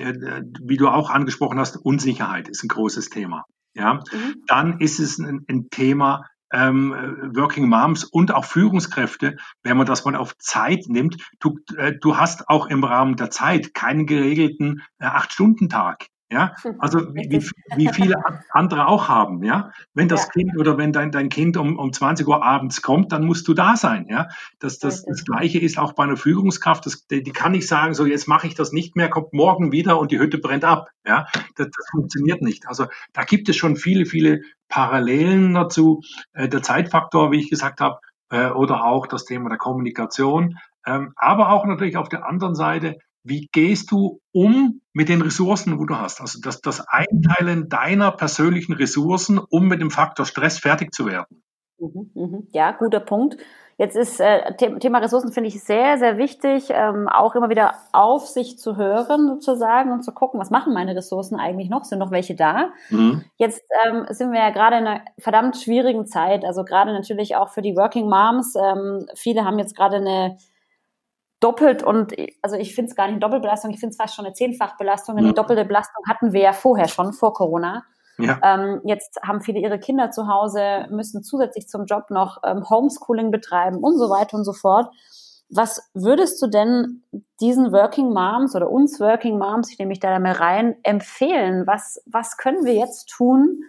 wie 0.64 0.78
du 0.78 0.88
auch 0.88 1.12
angesprochen 1.12 1.60
hast, 1.60 1.78
Unsicherheit 1.78 2.50
ist 2.50 2.64
ein 2.64 2.70
großes 2.70 3.10
Thema. 3.10 3.44
Ja, 3.78 3.96
mhm. 4.12 4.44
dann 4.48 4.80
ist 4.80 5.00
es 5.00 5.20
ein, 5.20 5.46
ein 5.48 5.70
Thema, 5.70 6.26
ähm, 6.52 6.94
Working 7.36 7.68
Moms 7.68 8.04
und 8.04 8.34
auch 8.34 8.46
Führungskräfte, 8.46 9.38
wenn 9.64 9.78
man 9.78 9.86
das 9.86 10.06
mal 10.06 10.16
auf 10.16 10.38
Zeit 10.38 10.86
nimmt, 10.88 11.18
du, 11.40 11.60
äh, 11.78 11.94
du 11.94 12.18
hast 12.18 12.50
auch 12.50 12.68
im 12.68 12.84
Rahmen 12.84 13.18
der 13.18 13.30
Zeit 13.30 13.74
keinen 13.74 14.06
geregelten 14.06 14.82
äh, 15.00 15.06
Acht-Stunden-Tag. 15.06 16.08
Ja, 16.30 16.56
also 16.80 17.00
wie, 17.16 17.42
wie, 17.76 17.88
viele 17.88 18.16
andere 18.52 18.88
auch 18.88 19.08
haben, 19.08 19.44
ja. 19.44 19.72
Wenn 19.94 20.10
das 20.10 20.26
ja. 20.26 20.32
Kind 20.32 20.58
oder 20.58 20.78
wenn 20.78 20.92
dein, 20.92 21.12
dein 21.12 21.30
Kind 21.30 21.56
um, 21.56 21.80
um 21.80 21.94
20 21.94 22.28
Uhr 22.28 22.44
abends 22.44 22.82
kommt, 22.82 23.14
dann 23.14 23.26
musst 23.26 23.48
du 23.48 23.54
da 23.54 23.78
sein, 23.78 24.08
ja. 24.10 24.28
Das, 24.60 24.78
das, 24.80 25.06
das 25.06 25.24
Gleiche 25.24 25.60
ist 25.60 25.80
auch 25.80 25.94
bei 25.94 26.04
einer 26.04 26.18
Führungskraft, 26.18 26.86
das, 26.86 27.08
die, 27.08 27.24
die 27.24 27.32
kann 27.32 27.54
nicht 27.54 27.68
sagen, 27.68 27.94
so 27.94 28.06
jetzt 28.06 28.28
mache 28.28 28.48
ich 28.48 28.56
das 28.56 28.74
nicht 28.74 28.98
mehr, 28.98 29.10
kommt 29.10 29.32
morgen 29.32 29.72
wieder 29.72 30.00
und 30.00 30.12
die 30.12 30.20
Hütte 30.20 30.38
brennt 30.38 30.66
ab, 30.66 30.90
ja. 31.06 31.28
Das, 31.56 31.68
das 31.68 31.88
funktioniert 31.92 32.42
nicht. 32.42 32.68
Also 32.68 32.88
da 33.14 33.24
gibt 33.24 33.48
es 33.48 33.56
schon 33.56 33.78
viele, 33.78 34.06
viele 34.06 34.42
Parallelen 34.68 35.54
dazu. 35.54 36.02
Äh, 36.34 36.50
der 36.50 36.62
Zeitfaktor, 36.62 37.32
wie 37.32 37.40
ich 37.40 37.50
gesagt 37.50 37.80
habe, 37.80 38.00
äh, 38.30 38.50
oder 38.50 38.84
auch 38.84 39.08
das 39.08 39.24
Thema 39.24 39.48
der 39.48 39.58
Kommunikation, 39.58 40.58
ähm, 40.86 41.14
aber 41.16 41.52
auch 41.52 41.66
natürlich 41.66 41.98
auf 41.98 42.10
der 42.10 42.26
anderen 42.26 42.56
Seite 42.56 42.98
wie 43.28 43.50
gehst 43.52 43.92
du 43.92 44.20
um 44.32 44.82
mit 44.94 45.10
den 45.10 45.22
Ressourcen, 45.22 45.80
wo 45.80 45.86
du 45.86 45.96
hast? 45.96 46.22
Also 46.22 46.40
das, 46.42 46.62
das 46.62 46.86
Einteilen 46.88 47.70
deiner 47.70 48.12
persönlichen 48.12 48.74
Ressourcen, 48.74 49.40
um 49.40 49.68
mit 49.68 49.82
dem 49.82 49.92
Faktor 49.92 50.26
Stress 50.26 50.60
fertig 50.60 50.94
zu 50.94 51.06
werden. 51.06 51.44
Mhm, 51.80 52.12
mhm. 52.16 52.48
Ja, 52.52 52.72
guter 52.72 53.00
Punkt. 53.00 53.38
Jetzt 53.80 53.96
ist 53.96 54.20
äh, 54.20 54.56
Thema 54.56 54.98
Ressourcen 54.98 55.32
finde 55.32 55.50
ich 55.50 55.64
sehr, 55.64 56.00
sehr 56.00 56.18
wichtig, 56.18 56.70
ähm, 56.72 57.08
auch 57.08 57.36
immer 57.36 57.50
wieder 57.50 57.76
auf 57.92 58.28
sich 58.28 58.58
zu 58.58 58.76
hören 58.76 59.28
sozusagen 59.28 59.92
und 59.92 60.02
zu 60.02 60.14
gucken, 60.14 60.40
was 60.40 60.50
machen 60.50 60.74
meine 60.74 60.96
Ressourcen 60.96 61.40
eigentlich 61.40 61.70
noch? 61.70 61.84
Sind 61.84 62.00
noch 62.00 62.10
welche 62.10 62.34
da? 62.34 62.72
Mhm. 62.90 63.24
Jetzt 63.36 63.64
ähm, 63.86 64.08
sind 64.10 64.32
wir 64.32 64.40
ja 64.40 64.50
gerade 64.50 64.78
in 64.78 64.88
einer 64.88 65.02
verdammt 65.20 65.58
schwierigen 65.58 66.08
Zeit, 66.08 66.44
also 66.44 66.64
gerade 66.66 66.92
natürlich 66.92 67.36
auch 67.36 67.50
für 67.50 67.62
die 67.62 67.76
Working 67.76 68.10
Moms. 68.10 68.56
Ähm, 68.56 69.06
viele 69.14 69.46
haben 69.46 69.60
jetzt 69.60 69.76
gerade 69.76 69.98
eine 69.98 70.38
doppelt 71.40 71.84
und 71.84 72.14
also 72.42 72.56
ich 72.56 72.74
finde 72.74 72.90
es 72.90 72.96
gar 72.96 73.06
nicht 73.06 73.14
eine 73.14 73.20
Doppelbelastung, 73.20 73.72
ich 73.72 73.80
finde 73.80 73.92
es 73.92 73.98
fast 73.98 74.16
schon 74.16 74.26
eine 74.26 74.34
Zehnfachbelastung. 74.34 75.16
Denn 75.16 75.26
ja. 75.26 75.32
die 75.32 75.36
doppelte 75.36 75.66
Belastung 75.66 76.04
hatten 76.08 76.34
wir 76.34 76.42
ja 76.42 76.54
vorher 76.54 76.88
schon, 76.88 77.14
vor 77.14 77.34
Corona. 77.34 77.84
Ja. 78.18 78.40
Ähm, 78.44 78.82
jetzt 78.84 79.20
haben 79.22 79.42
viele 79.42 79.60
ihre 79.60 79.80
Kinder 79.80 80.10
zu 80.10 80.28
Hause, 80.28 80.88
müssen 80.90 81.24
zusätzlich 81.24 81.68
zum 81.68 81.86
Job 81.86 82.10
noch 82.10 82.40
ähm, 82.44 82.68
Homeschooling 82.68 83.30
betreiben 83.30 83.78
und 83.78 83.98
so 84.00 84.10
weiter 84.10 84.38
und 84.38 84.44
so 84.44 84.54
fort. 84.54 84.92
Was 85.50 85.90
würdest 85.94 86.42
du 86.42 86.48
denn 86.48 87.04
diesen 87.40 87.72
Working 87.72 88.12
Moms 88.12 88.56
oder 88.56 88.70
uns 88.70 89.00
Working 89.00 89.38
Moms, 89.38 89.72
ich 89.72 89.80
nehme 89.80 89.90
mich 89.90 90.00
da 90.00 90.18
mal 90.20 90.34
rein, 90.34 90.76
empfehlen? 90.84 91.68
Was, 91.68 92.02
was 92.06 92.38
können 92.38 92.66
wir 92.66 92.74
jetzt 92.74 93.08
tun, 93.10 93.60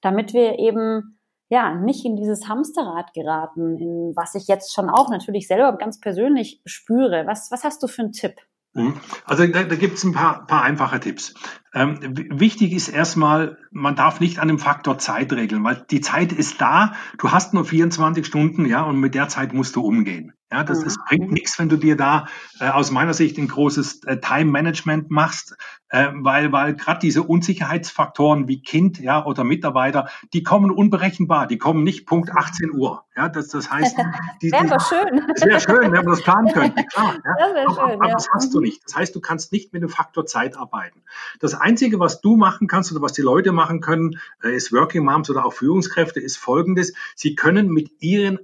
damit 0.00 0.32
wir 0.32 0.58
eben 0.58 1.17
ja, 1.48 1.74
nicht 1.74 2.04
in 2.04 2.16
dieses 2.16 2.48
Hamsterrad 2.48 3.14
geraten, 3.14 3.78
in 3.78 4.12
was 4.14 4.34
ich 4.34 4.48
jetzt 4.48 4.74
schon 4.74 4.90
auch 4.90 5.10
natürlich 5.10 5.48
selber 5.48 5.76
ganz 5.76 6.00
persönlich 6.00 6.60
spüre. 6.66 7.26
Was, 7.26 7.50
was 7.50 7.64
hast 7.64 7.82
du 7.82 7.86
für 7.86 8.02
einen 8.02 8.12
Tipp? 8.12 8.34
Mhm. 8.74 8.94
Also 9.24 9.46
da, 9.46 9.64
da 9.64 9.76
gibt 9.76 9.96
es 9.96 10.04
ein 10.04 10.12
paar, 10.12 10.46
paar 10.46 10.62
einfache 10.62 11.00
Tipps. 11.00 11.34
Ähm, 11.74 11.98
wichtig 12.30 12.72
ist 12.72 12.88
erstmal, 12.88 13.58
man 13.70 13.96
darf 13.96 14.20
nicht 14.20 14.38
an 14.38 14.48
dem 14.48 14.58
Faktor 14.58 14.98
Zeit 14.98 15.32
regeln, 15.32 15.64
weil 15.64 15.84
die 15.90 16.00
Zeit 16.00 16.32
ist 16.32 16.60
da, 16.60 16.92
du 17.18 17.32
hast 17.32 17.54
nur 17.54 17.64
24 17.64 18.26
Stunden, 18.26 18.66
ja, 18.66 18.82
und 18.82 19.00
mit 19.00 19.14
der 19.14 19.28
Zeit 19.28 19.54
musst 19.54 19.76
du 19.76 19.82
umgehen. 19.82 20.32
Ja, 20.50 20.64
das, 20.64 20.82
das 20.82 20.96
bringt 21.06 21.30
nichts, 21.30 21.58
wenn 21.58 21.68
du 21.68 21.76
dir 21.76 21.94
da 21.94 22.26
äh, 22.58 22.70
aus 22.70 22.90
meiner 22.90 23.12
Sicht 23.12 23.36
ein 23.36 23.48
großes 23.48 24.04
äh, 24.04 24.18
Time-Management 24.18 25.10
machst, 25.10 25.54
äh, 25.90 26.08
weil, 26.14 26.52
weil 26.52 26.74
gerade 26.74 27.00
diese 27.00 27.22
Unsicherheitsfaktoren 27.22 28.48
wie 28.48 28.62
Kind 28.62 28.98
ja, 28.98 29.26
oder 29.26 29.44
Mitarbeiter, 29.44 30.08
die 30.32 30.42
kommen 30.42 30.70
unberechenbar, 30.70 31.48
die 31.48 31.58
kommen 31.58 31.84
nicht 31.84 32.06
Punkt 32.06 32.30
18 32.30 32.72
Uhr. 32.72 33.04
Ja, 33.14 33.28
das, 33.28 33.48
das 33.48 33.70
heißt, 33.70 33.94
die, 34.40 34.50
wäre 34.50 34.64
aber 34.64 34.80
schön. 34.80 35.22
Das 35.34 35.44
wäre 35.44 35.60
schön, 35.60 35.92
wenn 35.92 36.06
wir 36.06 36.12
das 36.12 36.22
planen 36.22 36.50
könnten, 36.50 36.86
klar. 36.94 37.14
Ja. 37.14 37.64
Das 37.66 37.78
aber, 37.78 37.88
schön, 37.88 37.94
aber 37.96 38.08
ja. 38.08 38.14
das 38.14 38.28
hast 38.32 38.54
du 38.54 38.60
nicht. 38.60 38.82
Das 38.86 38.96
heißt, 38.96 39.14
du 39.14 39.20
kannst 39.20 39.52
nicht 39.52 39.74
mit 39.74 39.82
dem 39.82 39.90
Faktor 39.90 40.24
Zeit 40.24 40.56
arbeiten. 40.56 41.02
Das 41.40 41.52
Einzige, 41.52 42.00
was 42.00 42.22
du 42.22 42.36
machen 42.36 42.68
kannst 42.68 42.90
oder 42.90 43.02
was 43.02 43.12
die 43.12 43.22
Leute 43.22 43.52
machen 43.52 43.82
können, 43.82 44.18
äh, 44.42 44.56
ist 44.56 44.72
Working 44.72 45.04
Moms 45.04 45.28
oder 45.28 45.44
auch 45.44 45.52
Führungskräfte, 45.52 46.20
ist 46.20 46.38
folgendes. 46.38 46.94
Sie 47.16 47.34
können 47.34 47.68
mit 47.68 47.90
ihren 48.00 48.38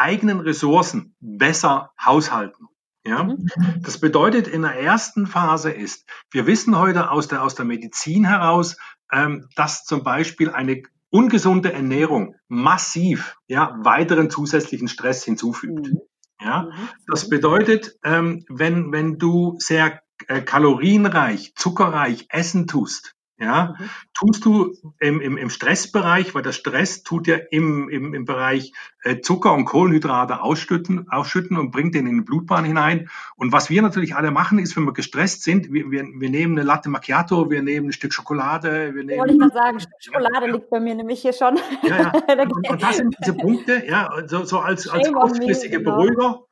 eigenen 0.00 0.40
Ressourcen 0.40 1.14
besser 1.20 1.92
haushalten. 2.04 2.68
Ja? 3.04 3.24
Mhm. 3.24 3.46
Das 3.82 3.98
bedeutet, 3.98 4.48
in 4.48 4.62
der 4.62 4.80
ersten 4.80 5.26
Phase 5.26 5.70
ist, 5.70 6.08
wir 6.30 6.46
wissen 6.46 6.78
heute 6.78 7.10
aus 7.10 7.28
der, 7.28 7.42
aus 7.42 7.54
der 7.54 7.64
Medizin 7.64 8.24
heraus, 8.24 8.76
ähm, 9.12 9.48
dass 9.56 9.84
zum 9.84 10.02
Beispiel 10.02 10.50
eine 10.50 10.82
ungesunde 11.10 11.72
Ernährung 11.72 12.34
massiv 12.48 13.36
ja, 13.46 13.74
weiteren 13.80 14.30
zusätzlichen 14.30 14.88
Stress 14.88 15.24
hinzufügt. 15.24 15.88
Mhm. 15.88 16.00
Ja? 16.40 16.62
Mhm. 16.64 16.88
Das 17.06 17.28
bedeutet, 17.28 17.96
ähm, 18.04 18.44
wenn, 18.48 18.92
wenn 18.92 19.18
du 19.18 19.56
sehr 19.58 20.02
äh, 20.26 20.42
kalorienreich, 20.42 21.54
zuckerreich 21.54 22.26
essen 22.28 22.66
tust, 22.66 23.14
ja, 23.40 23.76
mhm. 23.78 23.90
tust 24.14 24.44
du 24.44 24.74
im, 24.98 25.20
im, 25.20 25.36
im 25.36 25.50
Stressbereich, 25.50 26.34
weil 26.34 26.42
der 26.42 26.52
Stress 26.52 27.04
tut 27.04 27.28
ja 27.28 27.36
im, 27.36 27.88
im, 27.88 28.12
im 28.12 28.24
Bereich 28.24 28.72
äh, 29.04 29.20
Zucker 29.20 29.52
und 29.54 29.64
Kohlenhydrate 29.64 30.40
ausschütten, 30.42 31.08
ausschütten 31.08 31.56
und 31.56 31.70
bringt 31.70 31.94
den 31.94 32.08
in 32.08 32.16
die 32.16 32.24
Blutbahn 32.24 32.64
hinein. 32.64 33.08
Und 33.36 33.52
was 33.52 33.70
wir 33.70 33.80
natürlich 33.80 34.16
alle 34.16 34.32
machen, 34.32 34.58
ist, 34.58 34.76
wenn 34.76 34.84
wir 34.84 34.92
gestresst 34.92 35.44
sind, 35.44 35.72
wir, 35.72 35.90
wir, 35.90 36.04
wir 36.04 36.30
nehmen 36.30 36.58
eine 36.58 36.66
Latte 36.66 36.88
Macchiato, 36.88 37.48
wir 37.48 37.62
nehmen 37.62 37.88
ein 37.88 37.92
Stück 37.92 38.12
Schokolade, 38.12 38.94
wir 38.94 39.04
nehmen. 39.04 39.20
Wollte 39.20 39.34
ich 39.34 39.38
mal 39.38 39.52
sagen, 39.52 39.78
Schokolade 40.00 40.46
ja, 40.46 40.52
liegt 40.54 40.70
bei 40.70 40.80
mir 40.80 40.96
nämlich 40.96 41.22
hier 41.22 41.32
schon. 41.32 41.58
Ja, 41.82 41.96
ja. 41.96 42.12
Und, 42.48 42.68
und 42.70 42.82
das 42.82 42.96
sind 42.96 43.16
diese 43.20 43.34
Punkte, 43.34 43.84
ja, 43.86 44.10
so, 44.26 44.44
so 44.44 44.58
als, 44.58 44.88
als 44.88 45.12
kurzfristige 45.12 45.78
genau. 45.78 45.96
Beruhiger. 45.96 46.47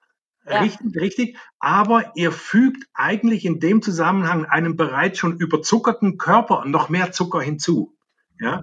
Ja. 0.49 0.61
Richtig, 0.61 0.97
richtig. 0.97 1.39
Aber 1.59 2.13
ihr 2.15 2.33
fügt 2.33 2.87
eigentlich 2.95 3.45
in 3.45 3.59
dem 3.61 3.83
Zusammenhang 3.83 4.45
einem 4.45 4.77
bereits 4.77 5.19
schon 5.19 5.37
überzuckerten 5.39 6.19
Körper 6.19 6.65
noch 6.67 6.89
mehr 6.89 7.13
Zucker 7.13 7.41
hinzu. 7.41 7.97
Ja. 8.39 8.63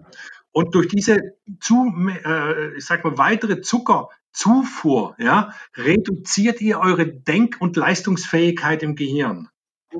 Und 0.52 0.76
durch 0.76 0.88
diese 0.88 1.20
zu, 1.60 1.94
äh, 2.26 2.78
ich 2.78 2.86
sag 2.86 3.04
mal, 3.04 3.18
weitere 3.18 3.62
Zuckerzufuhr, 3.62 5.16
ja, 5.18 5.54
reduziert 5.76 6.62
ihr 6.62 6.80
eure 6.80 7.08
Denk- 7.08 7.58
und 7.60 7.76
Leistungsfähigkeit 7.76 8.84
im 8.84 8.96
Gehirn. 8.96 9.50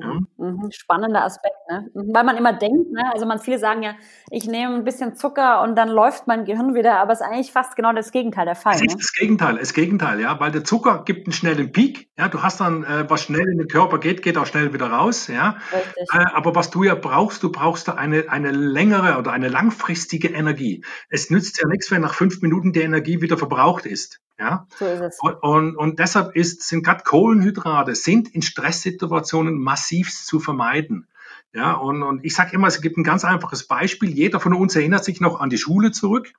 Ja. 0.00 0.20
Mhm, 0.36 0.70
spannender 0.70 1.24
Aspekt, 1.24 1.56
ne? 1.70 1.88
Mhm, 1.94 2.14
weil 2.14 2.24
man 2.24 2.36
immer 2.36 2.52
denkt, 2.52 2.90
ne? 2.92 3.12
also 3.12 3.26
man 3.26 3.38
viele 3.38 3.58
sagen 3.58 3.82
ja, 3.82 3.94
ich 4.30 4.46
nehme 4.46 4.74
ein 4.74 4.84
bisschen 4.84 5.14
Zucker 5.14 5.62
und 5.62 5.76
dann 5.76 5.88
läuft 5.88 6.26
mein 6.26 6.44
Gehirn 6.44 6.74
wieder, 6.74 6.98
aber 6.98 7.12
es 7.12 7.20
ist 7.20 7.26
eigentlich 7.26 7.52
fast 7.52 7.76
genau 7.76 7.92
das 7.92 8.12
Gegenteil 8.12 8.44
der 8.46 8.54
Fall. 8.54 8.74
Es 8.74 8.82
ist 8.82 8.94
ne? 8.94 8.96
das 8.98 9.12
Gegenteil, 9.12 9.58
das 9.58 9.72
Gegenteil, 9.72 10.20
ja, 10.20 10.38
weil 10.40 10.50
der 10.50 10.64
Zucker 10.64 11.04
gibt 11.04 11.26
einen 11.26 11.32
schnellen 11.32 11.72
Peak, 11.72 12.08
ja, 12.18 12.28
du 12.28 12.42
hast 12.42 12.60
dann, 12.60 12.84
äh, 12.84 13.08
was 13.08 13.22
schnell 13.22 13.48
in 13.48 13.58
den 13.58 13.68
Körper 13.68 13.98
geht, 13.98 14.22
geht 14.22 14.38
auch 14.38 14.46
schnell 14.46 14.72
wieder 14.72 14.86
raus, 14.86 15.28
ja. 15.28 15.56
Äh, 15.72 16.24
aber 16.34 16.54
was 16.54 16.70
du 16.70 16.82
ja 16.82 16.94
brauchst, 16.94 17.42
du 17.42 17.50
brauchst 17.50 17.88
da 17.88 17.94
eine, 17.94 18.28
eine 18.28 18.50
längere 18.50 19.18
oder 19.18 19.32
eine 19.32 19.48
langfristige 19.48 20.28
Energie. 20.28 20.84
Es 21.08 21.30
nützt 21.30 21.60
ja 21.60 21.68
nichts, 21.68 21.90
wenn 21.90 22.02
nach 22.02 22.14
fünf 22.14 22.40
Minuten 22.42 22.72
die 22.72 22.80
Energie 22.80 23.20
wieder 23.20 23.38
verbraucht 23.38 23.86
ist. 23.86 24.20
Ja, 24.38 24.66
so 24.76 24.86
ist 24.86 25.00
es. 25.00 25.18
Und, 25.20 25.34
und, 25.42 25.76
und 25.76 25.98
deshalb 25.98 26.34
ist, 26.34 26.62
sind 26.62 26.84
gerade 26.84 27.04
Kohlenhydrate 27.04 27.94
sind 27.94 28.34
in 28.34 28.42
Stresssituationen 28.42 29.58
massiv 29.58 30.12
zu 30.12 30.40
vermeiden. 30.40 31.06
Ja, 31.52 31.74
und, 31.74 32.02
und 32.02 32.24
ich 32.24 32.34
sage 32.34 32.52
immer, 32.54 32.66
es 32.66 32.80
gibt 32.80 32.96
ein 32.96 33.04
ganz 33.04 33.24
einfaches 33.24 33.68
Beispiel. 33.68 34.10
Jeder 34.10 34.40
von 34.40 34.54
uns 34.54 34.74
erinnert 34.74 35.04
sich 35.04 35.20
noch 35.20 35.38
an 35.38 35.50
die 35.50 35.58
Schule 35.58 35.92
zurück, 35.92 36.32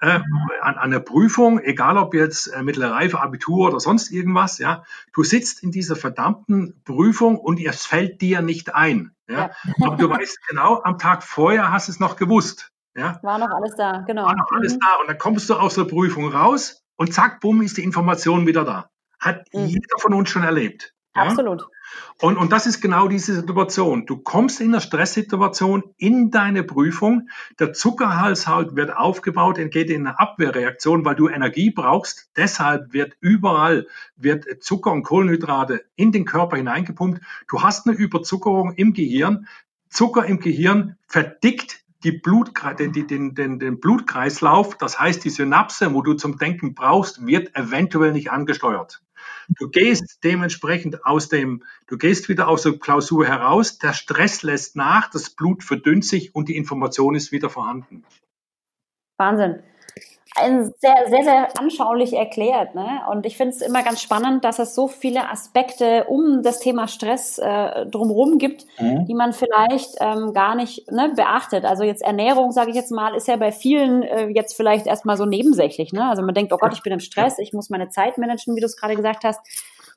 äh, 0.00 0.06
an, 0.10 0.24
an 0.60 0.76
eine 0.76 1.00
Prüfung, 1.00 1.60
egal 1.60 1.96
ob 1.96 2.12
jetzt 2.12 2.48
äh, 2.48 2.62
mittlere 2.62 2.92
Reife, 2.92 3.22
Abitur 3.22 3.68
oder 3.68 3.80
sonst 3.80 4.10
irgendwas. 4.10 4.58
Ja, 4.58 4.84
du 5.14 5.24
sitzt 5.24 5.62
in 5.62 5.70
dieser 5.70 5.96
verdammten 5.96 6.82
Prüfung 6.84 7.38
und 7.38 7.58
es 7.58 7.86
fällt 7.86 8.20
dir 8.20 8.42
nicht 8.42 8.74
ein. 8.74 9.12
Ja, 9.28 9.38
ja. 9.38 9.50
aber 9.80 9.96
du 9.96 10.10
weißt 10.10 10.46
genau, 10.46 10.82
am 10.82 10.98
Tag 10.98 11.22
vorher 11.22 11.72
hast 11.72 11.88
du 11.88 11.92
es 11.92 12.00
noch 12.00 12.16
gewusst. 12.16 12.70
Ja, 12.94 13.18
war 13.22 13.38
noch 13.38 13.50
alles 13.50 13.76
da, 13.76 14.04
genau. 14.06 14.24
War 14.24 14.36
noch 14.36 14.50
alles 14.52 14.74
mhm. 14.74 14.80
da 14.80 15.00
und 15.00 15.08
dann 15.08 15.16
kommst 15.16 15.48
du 15.48 15.54
aus 15.54 15.76
der 15.76 15.84
Prüfung 15.84 16.28
raus 16.28 16.79
und 17.00 17.14
zack, 17.14 17.40
bumm, 17.40 17.62
ist 17.62 17.78
die 17.78 17.82
Information 17.82 18.46
wieder 18.46 18.62
da. 18.62 18.90
Hat 19.18 19.46
mhm. 19.54 19.64
jeder 19.64 19.98
von 20.00 20.12
uns 20.12 20.28
schon 20.28 20.42
erlebt. 20.42 20.92
Ja? 21.16 21.22
Absolut. 21.22 21.66
Und, 22.20 22.36
und 22.36 22.52
das 22.52 22.66
ist 22.66 22.82
genau 22.82 23.08
diese 23.08 23.34
Situation. 23.34 24.04
Du 24.04 24.18
kommst 24.18 24.60
in 24.60 24.68
einer 24.68 24.82
Stresssituation 24.82 25.94
in 25.96 26.30
deine 26.30 26.62
Prüfung, 26.62 27.30
der 27.58 27.72
Zuckerhalshalt 27.72 28.76
wird 28.76 28.94
aufgebaut, 28.94 29.56
entgeht 29.56 29.88
in 29.88 30.06
eine 30.06 30.20
Abwehrreaktion, 30.20 31.06
weil 31.06 31.14
du 31.14 31.30
Energie 31.30 31.70
brauchst. 31.70 32.28
Deshalb 32.36 32.92
wird 32.92 33.16
überall 33.20 33.86
wird 34.16 34.62
Zucker 34.62 34.92
und 34.92 35.02
Kohlenhydrate 35.02 35.82
in 35.96 36.12
den 36.12 36.26
Körper 36.26 36.58
hineingepumpt. 36.58 37.22
Du 37.48 37.62
hast 37.62 37.86
eine 37.86 37.96
Überzuckerung 37.96 38.74
im 38.74 38.92
Gehirn. 38.92 39.48
Zucker 39.88 40.26
im 40.26 40.38
Gehirn 40.38 40.98
verdickt 41.06 41.79
die 42.02 42.12
Blut, 42.12 42.52
den, 42.78 42.92
den, 42.92 43.34
den, 43.34 43.58
den 43.58 43.80
Blutkreislauf, 43.80 44.76
das 44.76 44.98
heißt 44.98 45.24
die 45.24 45.30
Synapse, 45.30 45.92
wo 45.94 46.02
du 46.02 46.14
zum 46.14 46.38
Denken 46.38 46.74
brauchst, 46.74 47.26
wird 47.26 47.54
eventuell 47.54 48.12
nicht 48.12 48.30
angesteuert. 48.30 49.02
Du 49.48 49.68
gehst 49.68 50.20
dementsprechend 50.24 51.04
aus 51.04 51.28
dem, 51.28 51.64
du 51.86 51.98
gehst 51.98 52.28
wieder 52.28 52.48
aus 52.48 52.62
der 52.62 52.78
Klausur 52.78 53.26
heraus, 53.26 53.78
der 53.78 53.92
Stress 53.92 54.42
lässt 54.42 54.76
nach, 54.76 55.10
das 55.10 55.30
Blut 55.30 55.62
verdünnt 55.62 56.04
sich 56.04 56.34
und 56.34 56.48
die 56.48 56.56
Information 56.56 57.14
ist 57.14 57.32
wieder 57.32 57.50
vorhanden. 57.50 58.04
Wahnsinn 59.18 59.62
sehr, 60.36 60.94
sehr, 61.08 61.24
sehr 61.24 61.58
anschaulich 61.58 62.12
erklärt. 62.12 62.74
Ne? 62.74 63.00
Und 63.10 63.26
ich 63.26 63.36
finde 63.36 63.54
es 63.54 63.60
immer 63.60 63.82
ganz 63.82 64.00
spannend, 64.00 64.44
dass 64.44 64.58
es 64.58 64.74
so 64.74 64.86
viele 64.86 65.28
Aspekte 65.28 66.04
um 66.04 66.42
das 66.42 66.60
Thema 66.60 66.88
Stress 66.88 67.38
äh, 67.38 67.86
drumherum 67.86 68.38
gibt, 68.38 68.64
mhm. 68.78 69.06
die 69.06 69.14
man 69.14 69.32
vielleicht 69.32 69.96
ähm, 70.00 70.32
gar 70.32 70.54
nicht 70.54 70.90
ne, 70.90 71.12
beachtet. 71.14 71.64
Also 71.64 71.82
jetzt 71.82 72.02
Ernährung, 72.02 72.52
sage 72.52 72.70
ich 72.70 72.76
jetzt 72.76 72.92
mal, 72.92 73.14
ist 73.14 73.28
ja 73.28 73.36
bei 73.36 73.52
vielen 73.52 74.02
äh, 74.02 74.28
jetzt 74.28 74.56
vielleicht 74.56 74.86
erstmal 74.86 75.16
so 75.16 75.26
nebensächlich. 75.26 75.92
Ne? 75.92 76.08
Also 76.08 76.22
man 76.22 76.34
denkt, 76.34 76.52
oh 76.52 76.58
Gott, 76.58 76.74
ich 76.74 76.82
bin 76.82 76.92
im 76.92 77.00
Stress, 77.00 77.38
ich 77.38 77.52
muss 77.52 77.68
meine 77.68 77.88
Zeit 77.88 78.16
managen, 78.16 78.54
wie 78.54 78.60
du 78.60 78.66
es 78.66 78.76
gerade 78.76 78.96
gesagt 78.96 79.24
hast. 79.24 79.40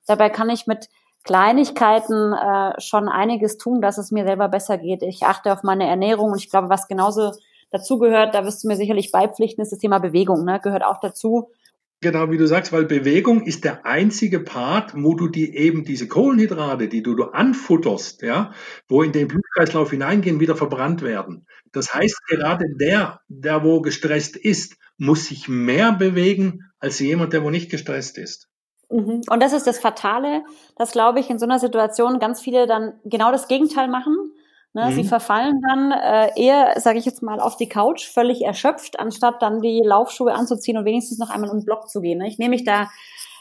Dabei 0.07 0.29
kann 0.29 0.49
ich 0.49 0.67
mit 0.67 0.89
Kleinigkeiten 1.23 2.33
äh, 2.33 2.81
schon 2.81 3.07
einiges 3.07 3.57
tun, 3.57 3.81
dass 3.81 3.97
es 3.97 4.11
mir 4.11 4.25
selber 4.25 4.49
besser 4.49 4.77
geht. 4.77 5.03
Ich 5.03 5.23
achte 5.23 5.53
auf 5.53 5.63
meine 5.63 5.87
Ernährung 5.87 6.31
und 6.31 6.39
ich 6.39 6.49
glaube, 6.49 6.69
was 6.69 6.87
genauso 6.87 7.31
dazu 7.73 7.97
gehört, 7.97 8.35
da 8.35 8.45
wirst 8.45 8.63
du 8.63 8.67
mir 8.67 8.77
sicherlich 8.77 9.11
beipflichten, 9.11 9.61
ist 9.61 9.71
das 9.71 9.79
Thema 9.79 9.99
Bewegung, 9.99 10.45
ne? 10.45 10.59
gehört 10.61 10.85
auch 10.85 10.99
dazu. 11.01 11.49
Genau, 12.01 12.29
wie 12.31 12.37
du 12.37 12.47
sagst, 12.47 12.73
weil 12.73 12.83
Bewegung 12.83 13.43
ist 13.43 13.63
der 13.63 13.85
einzige 13.85 14.41
Part, 14.41 14.93
wo 14.93 15.15
du 15.15 15.29
die 15.29 15.55
eben 15.55 15.85
diese 15.85 16.09
Kohlenhydrate, 16.09 16.89
die 16.89 17.01
du, 17.01 17.15
du 17.15 17.23
anfutterst, 17.31 18.23
ja, 18.23 18.51
wo 18.89 19.03
in 19.03 19.13
den 19.13 19.29
Blutkreislauf 19.29 19.89
hineingehen, 19.89 20.41
wieder 20.41 20.57
verbrannt 20.57 21.01
werden. 21.01 21.47
Das 21.71 21.93
heißt, 21.93 22.27
gerade 22.27 22.65
der, 22.77 23.21
der 23.29 23.63
wo 23.63 23.79
gestresst 23.79 24.35
ist, 24.35 24.75
muss 24.97 25.25
sich 25.25 25.47
mehr 25.47 25.93
bewegen 25.93 26.65
als 26.79 26.99
jemand, 26.99 27.31
der 27.31 27.41
wo 27.41 27.49
nicht 27.49 27.71
gestresst 27.71 28.17
ist. 28.17 28.49
Mhm. 28.89 29.21
Und 29.29 29.41
das 29.41 29.53
ist 29.53 29.65
das 29.65 29.79
Fatale, 29.79 30.43
dass, 30.75 30.91
glaube 30.91 31.21
ich, 31.21 31.29
in 31.29 31.39
so 31.39 31.45
einer 31.45 31.59
Situation 31.59 32.19
ganz 32.19 32.41
viele 32.41 32.67
dann 32.67 32.99
genau 33.05 33.31
das 33.31 33.47
Gegenteil 33.47 33.87
machen 33.87 34.32
Ne, 34.73 34.89
mhm. 34.89 34.95
Sie 34.95 35.03
verfallen 35.03 35.61
dann 35.67 35.91
äh, 35.91 36.31
eher, 36.35 36.79
sage 36.79 36.97
ich 36.97 37.05
jetzt 37.05 37.21
mal, 37.21 37.39
auf 37.39 37.57
die 37.57 37.69
Couch, 37.69 38.07
völlig 38.07 38.43
erschöpft, 38.43 38.99
anstatt 38.99 39.41
dann 39.41 39.61
die 39.61 39.81
Laufschuhe 39.85 40.33
anzuziehen 40.33 40.77
und 40.77 40.85
wenigstens 40.85 41.19
noch 41.19 41.29
einmal 41.29 41.51
um 41.51 41.59
den 41.59 41.65
Block 41.65 41.89
zu 41.89 42.01
gehen. 42.01 42.17
Ne? 42.17 42.27
Ich 42.27 42.39
nehme 42.39 42.51
mich 42.51 42.63
da 42.63 42.87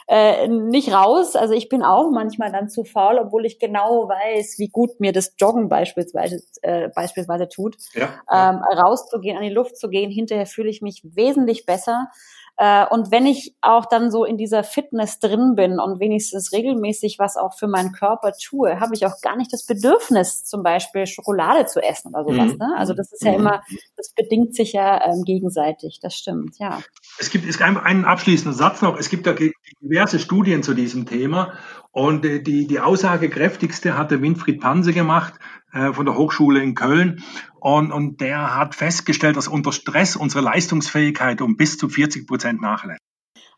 äh, 0.07 0.47
nicht 0.47 0.93
raus. 0.93 1.35
Also 1.35 1.53
ich 1.53 1.69
bin 1.69 1.81
auch 1.81 2.11
manchmal 2.11 2.51
dann 2.51 2.69
zu 2.69 2.83
faul, 2.83 3.17
obwohl 3.17 3.45
ich 3.45 3.59
genau 3.59 4.07
weiß, 4.07 4.59
wie 4.59 4.69
gut 4.69 4.99
mir 4.99 5.11
das 5.11 5.33
Joggen 5.39 5.69
beispielsweise, 5.69 6.43
äh, 6.61 6.89
beispielsweise 6.89 7.47
tut. 7.49 7.77
Ja, 7.93 8.09
ja. 8.29 8.49
Ähm, 8.49 8.61
rauszugehen, 8.77 9.37
an 9.37 9.43
die 9.43 9.49
Luft 9.49 9.77
zu 9.77 9.89
gehen. 9.89 10.11
Hinterher 10.11 10.45
fühle 10.45 10.69
ich 10.69 10.81
mich 10.81 11.01
wesentlich 11.03 11.65
besser. 11.65 12.09
Äh, 12.57 12.85
und 12.89 13.11
wenn 13.11 13.25
ich 13.25 13.55
auch 13.61 13.85
dann 13.85 14.11
so 14.11 14.25
in 14.25 14.37
dieser 14.37 14.63
Fitness 14.63 15.19
drin 15.19 15.55
bin 15.55 15.79
und 15.79 15.99
wenigstens 15.99 16.51
regelmäßig 16.51 17.17
was 17.17 17.35
auch 17.35 17.55
für 17.57 17.67
meinen 17.67 17.91
Körper 17.91 18.33
tue, 18.33 18.79
habe 18.79 18.93
ich 18.93 19.05
auch 19.05 19.21
gar 19.21 19.35
nicht 19.35 19.51
das 19.51 19.65
Bedürfnis, 19.65 20.45
zum 20.45 20.61
Beispiel 20.61 21.07
Schokolade 21.07 21.65
zu 21.65 21.81
essen 21.81 22.09
oder 22.13 22.23
sowas. 22.23 22.53
Mhm. 22.53 22.57
Ne? 22.59 22.75
Also 22.77 22.93
das 22.93 23.11
ist 23.11 23.23
ja 23.23 23.31
mhm. 23.31 23.39
immer, 23.39 23.63
das 23.97 24.13
bedingt 24.15 24.55
sich 24.55 24.73
ja 24.73 25.03
ähm, 25.03 25.23
gegenseitig. 25.23 25.99
Das 26.01 26.15
stimmt, 26.15 26.59
ja. 26.59 26.79
Es 27.19 27.31
gibt 27.31 27.47
es 27.47 27.57
gibt 27.57 27.83
einen 27.83 28.05
abschließenden 28.05 28.57
Satz 28.57 28.81
noch. 28.81 28.97
Es 28.99 29.09
gibt 29.09 29.25
ja 29.25 29.33
diverse 29.81 30.19
Studien 30.19 30.61
zu 30.61 30.73
diesem 30.73 31.05
Thema 31.05 31.53
und 31.93 32.25
äh, 32.25 32.41
die, 32.41 32.67
die 32.67 32.79
aussagekräftigste 32.79 33.97
hatte 33.97 34.21
Winfried 34.21 34.59
Panse 34.59 34.91
gemacht 34.91 35.35
äh, 35.71 35.93
von 35.93 36.05
der 36.05 36.17
Hochschule 36.17 36.61
in 36.61 36.75
Köln. 36.75 37.23
Und, 37.59 37.93
und 37.93 38.19
der 38.19 38.57
hat 38.57 38.75
festgestellt, 38.75 39.37
dass 39.37 39.47
unter 39.47 39.71
Stress 39.71 40.17
unsere 40.17 40.43
Leistungsfähigkeit 40.43 41.39
um 41.41 41.55
bis 41.55 41.77
zu 41.77 41.87
40 41.87 42.27
Prozent 42.27 42.61
nachlässt. 42.61 42.99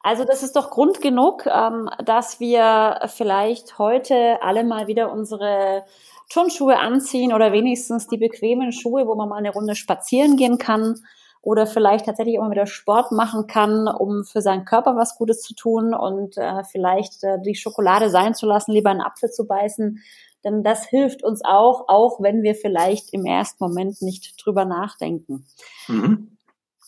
Also 0.02 0.26
das 0.26 0.44
ist 0.44 0.56
doch 0.56 0.70
Grund 0.70 1.02
genug, 1.02 1.48
ähm, 1.48 1.90
dass 2.04 2.40
wir 2.40 3.00
vielleicht 3.16 3.80
heute 3.80 4.38
alle 4.42 4.64
mal 4.64 4.88
wieder 4.88 5.12
unsere 5.12 5.86
Turnschuhe 6.30 6.78
anziehen 6.78 7.34
oder 7.34 7.54
wenigstens 7.54 8.08
die 8.08 8.18
bequemen 8.18 8.72
Schuhe, 8.72 9.08
wo 9.08 9.16
man 9.16 9.30
mal 9.30 9.38
eine 9.38 9.52
Runde 9.52 9.76
spazieren 9.76 10.36
gehen 10.36 10.58
kann 10.58 11.00
oder 11.46 11.68
vielleicht 11.68 12.08
tatsächlich 12.08 12.36
immer 12.36 12.50
wieder 12.50 12.66
Sport 12.66 13.12
machen 13.12 13.46
kann, 13.46 13.88
um 13.88 14.26
für 14.26 14.42
seinen 14.42 14.66
Körper 14.66 14.96
was 14.96 15.16
Gutes 15.16 15.42
zu 15.42 15.54
tun 15.54 15.94
und 15.94 16.38
äh, 16.38 16.64
vielleicht 16.64 17.24
äh, 17.24 17.38
die 17.40 17.54
Schokolade 17.54 18.10
sein 18.10 18.34
zu 18.34 18.48
lassen, 18.48 18.72
lieber 18.72 18.90
einen 18.90 19.02
Apfel 19.02 19.30
zu 19.30 19.46
beißen, 19.46 20.02
denn 20.44 20.64
das 20.64 20.86
hilft 20.88 21.24
uns 21.24 21.42
auch, 21.46 21.88
auch 21.88 22.20
wenn 22.20 22.42
wir 22.42 22.56
vielleicht 22.56 23.14
im 23.14 23.26
ersten 23.26 23.64
Moment 23.64 24.02
nicht 24.02 24.44
drüber 24.44 24.66
nachdenken. 24.66 25.46
Mhm. 25.88 26.36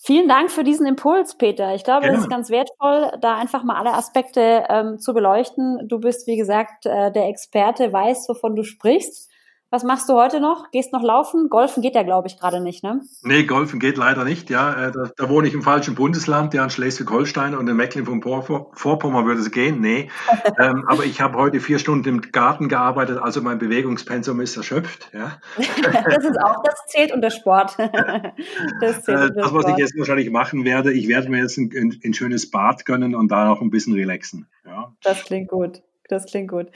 Vielen 0.01 0.27
Dank 0.27 0.49
für 0.49 0.63
diesen 0.63 0.87
Impuls, 0.87 1.37
Peter. 1.37 1.75
Ich 1.75 1.83
glaube, 1.83 2.01
Gerne. 2.01 2.15
das 2.15 2.23
ist 2.23 2.29
ganz 2.29 2.49
wertvoll, 2.49 3.11
da 3.21 3.35
einfach 3.35 3.63
mal 3.63 3.75
alle 3.75 3.93
Aspekte 3.93 4.63
ähm, 4.69 4.97
zu 4.97 5.13
beleuchten. 5.13 5.87
Du 5.87 5.99
bist, 5.99 6.25
wie 6.25 6.37
gesagt, 6.37 6.87
äh, 6.87 7.11
der 7.11 7.27
Experte, 7.27 7.93
weißt, 7.93 8.27
wovon 8.29 8.55
du 8.55 8.63
sprichst. 8.63 9.29
Was 9.69 9.83
machst 9.83 10.07
du 10.07 10.13
heute 10.13 10.39
noch? 10.39 10.71
Gehst 10.71 10.93
noch 10.93 11.03
laufen? 11.03 11.49
Golfen 11.49 11.83
geht 11.83 11.93
ja, 11.93 12.03
glaube 12.03 12.29
ich, 12.29 12.39
gerade 12.39 12.61
nicht, 12.61 12.85
ne? 12.85 13.01
Nee, 13.23 13.43
Golfen 13.43 13.81
geht 13.81 13.97
leider 13.97 14.23
nicht, 14.23 14.49
ja. 14.49 14.87
Äh, 14.87 14.91
da, 14.93 15.11
da 15.17 15.29
wohne 15.29 15.49
ich 15.49 15.53
im 15.53 15.61
falschen 15.61 15.93
Bundesland, 15.93 16.53
ja, 16.53 16.63
in 16.63 16.69
Schleswig-Holstein 16.69 17.53
und 17.53 17.67
in 17.67 17.75
Mecklenburg-Vorpommern 17.75 19.25
würde 19.25 19.41
es 19.41 19.51
gehen, 19.51 19.81
nee. 19.81 20.09
ähm, 20.59 20.85
aber 20.87 21.03
ich 21.03 21.19
habe 21.19 21.37
heute 21.37 21.59
vier 21.59 21.79
Stunden 21.79 22.07
im 22.07 22.21
Garten 22.21 22.69
gearbeitet, 22.69 23.17
also 23.17 23.41
mein 23.41 23.57
Bewegungspensum 23.57 24.39
ist 24.39 24.55
erschöpft, 24.55 25.09
ja. 25.13 25.37
das 25.57 26.23
ist 26.23 26.39
auch, 26.41 26.63
das 26.63 26.85
zählt 26.87 27.11
unter 27.11 27.29
Sport. 27.29 27.77
das, 28.79 29.03
zählt 29.03 29.19
unter 29.19 29.29
das, 29.33 29.53
was 29.53 29.63
Sport. 29.63 29.69
ich 29.71 29.77
jetzt 29.77 29.97
wahrscheinlich 29.97 30.29
machen 30.29 30.63
werde, 30.63 30.93
ich 30.93 31.09
werde 31.09 31.27
mir 31.27 31.41
jetzt 31.41 31.57
ein, 31.57 31.69
ein, 31.75 31.99
ein 32.05 32.13
schönes 32.13 32.49
Bad 32.49 32.85
gönnen 32.85 33.15
und 33.15 33.29
da 33.29 33.43
noch 33.49 33.59
ein 33.59 33.69
bisschen 33.69 33.93
relaxen, 33.93 34.47
ja. 34.65 34.93
Das 35.03 35.25
klingt 35.25 35.49
gut. 35.49 35.81
Das 36.09 36.25
klingt 36.25 36.49
gut. 36.49 36.71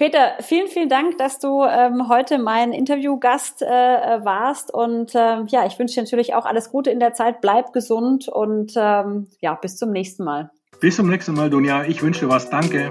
Peter, 0.00 0.32
vielen, 0.40 0.68
vielen 0.68 0.88
Dank, 0.88 1.18
dass 1.18 1.40
du 1.40 1.62
ähm, 1.62 2.08
heute 2.08 2.38
mein 2.38 2.72
Interviewgast 2.72 3.60
äh, 3.60 3.66
warst. 3.66 4.72
Und 4.72 5.12
ähm, 5.14 5.46
ja, 5.48 5.66
ich 5.66 5.78
wünsche 5.78 5.96
dir 5.96 6.04
natürlich 6.04 6.32
auch 6.32 6.46
alles 6.46 6.70
Gute 6.70 6.90
in 6.90 7.00
der 7.00 7.12
Zeit. 7.12 7.42
Bleib 7.42 7.74
gesund 7.74 8.26
und 8.26 8.72
ähm, 8.76 9.26
ja, 9.42 9.52
bis 9.56 9.76
zum 9.76 9.90
nächsten 9.90 10.24
Mal. 10.24 10.48
Bis 10.80 10.96
zum 10.96 11.10
nächsten 11.10 11.34
Mal, 11.34 11.50
Dunja. 11.50 11.84
Ich 11.84 12.02
wünsche 12.02 12.20
dir 12.20 12.30
was. 12.30 12.48
Danke. 12.48 12.90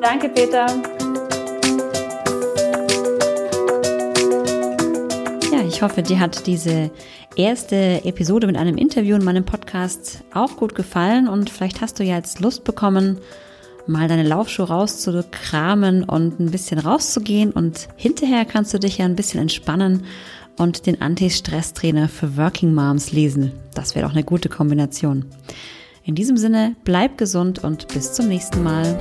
Danke, 0.00 0.30
Peter. 0.30 0.64
Ja, 5.52 5.60
ich 5.68 5.82
hoffe, 5.82 6.02
dir 6.02 6.18
hat 6.18 6.46
diese 6.46 6.90
erste 7.36 8.00
Episode 8.06 8.46
mit 8.46 8.56
einem 8.56 8.78
Interview 8.78 9.16
in 9.16 9.22
meinem 9.22 9.44
Podcast 9.44 10.24
auch 10.32 10.56
gut 10.56 10.74
gefallen 10.74 11.28
und 11.28 11.50
vielleicht 11.50 11.82
hast 11.82 12.00
du 12.00 12.04
ja 12.04 12.16
jetzt 12.16 12.40
Lust 12.40 12.64
bekommen, 12.64 13.20
mal 13.88 14.08
deine 14.08 14.22
Laufschuhe 14.22 14.68
rauszukramen 14.68 16.04
und 16.04 16.40
ein 16.40 16.50
bisschen 16.50 16.78
rauszugehen 16.78 17.50
und 17.50 17.88
hinterher 17.96 18.44
kannst 18.44 18.74
du 18.74 18.78
dich 18.78 18.98
ja 18.98 19.04
ein 19.04 19.16
bisschen 19.16 19.40
entspannen 19.40 20.04
und 20.56 20.86
den 20.86 21.00
Anti-Stress-Trainer 21.00 22.08
für 22.08 22.36
Working 22.36 22.74
Moms 22.74 23.12
lesen. 23.12 23.52
Das 23.74 23.94
wäre 23.94 24.06
doch 24.06 24.14
eine 24.14 24.24
gute 24.24 24.48
Kombination. 24.48 25.24
In 26.04 26.14
diesem 26.14 26.36
Sinne, 26.36 26.74
bleib 26.84 27.18
gesund 27.18 27.62
und 27.64 27.88
bis 27.88 28.12
zum 28.12 28.28
nächsten 28.28 28.62
Mal. 28.62 28.96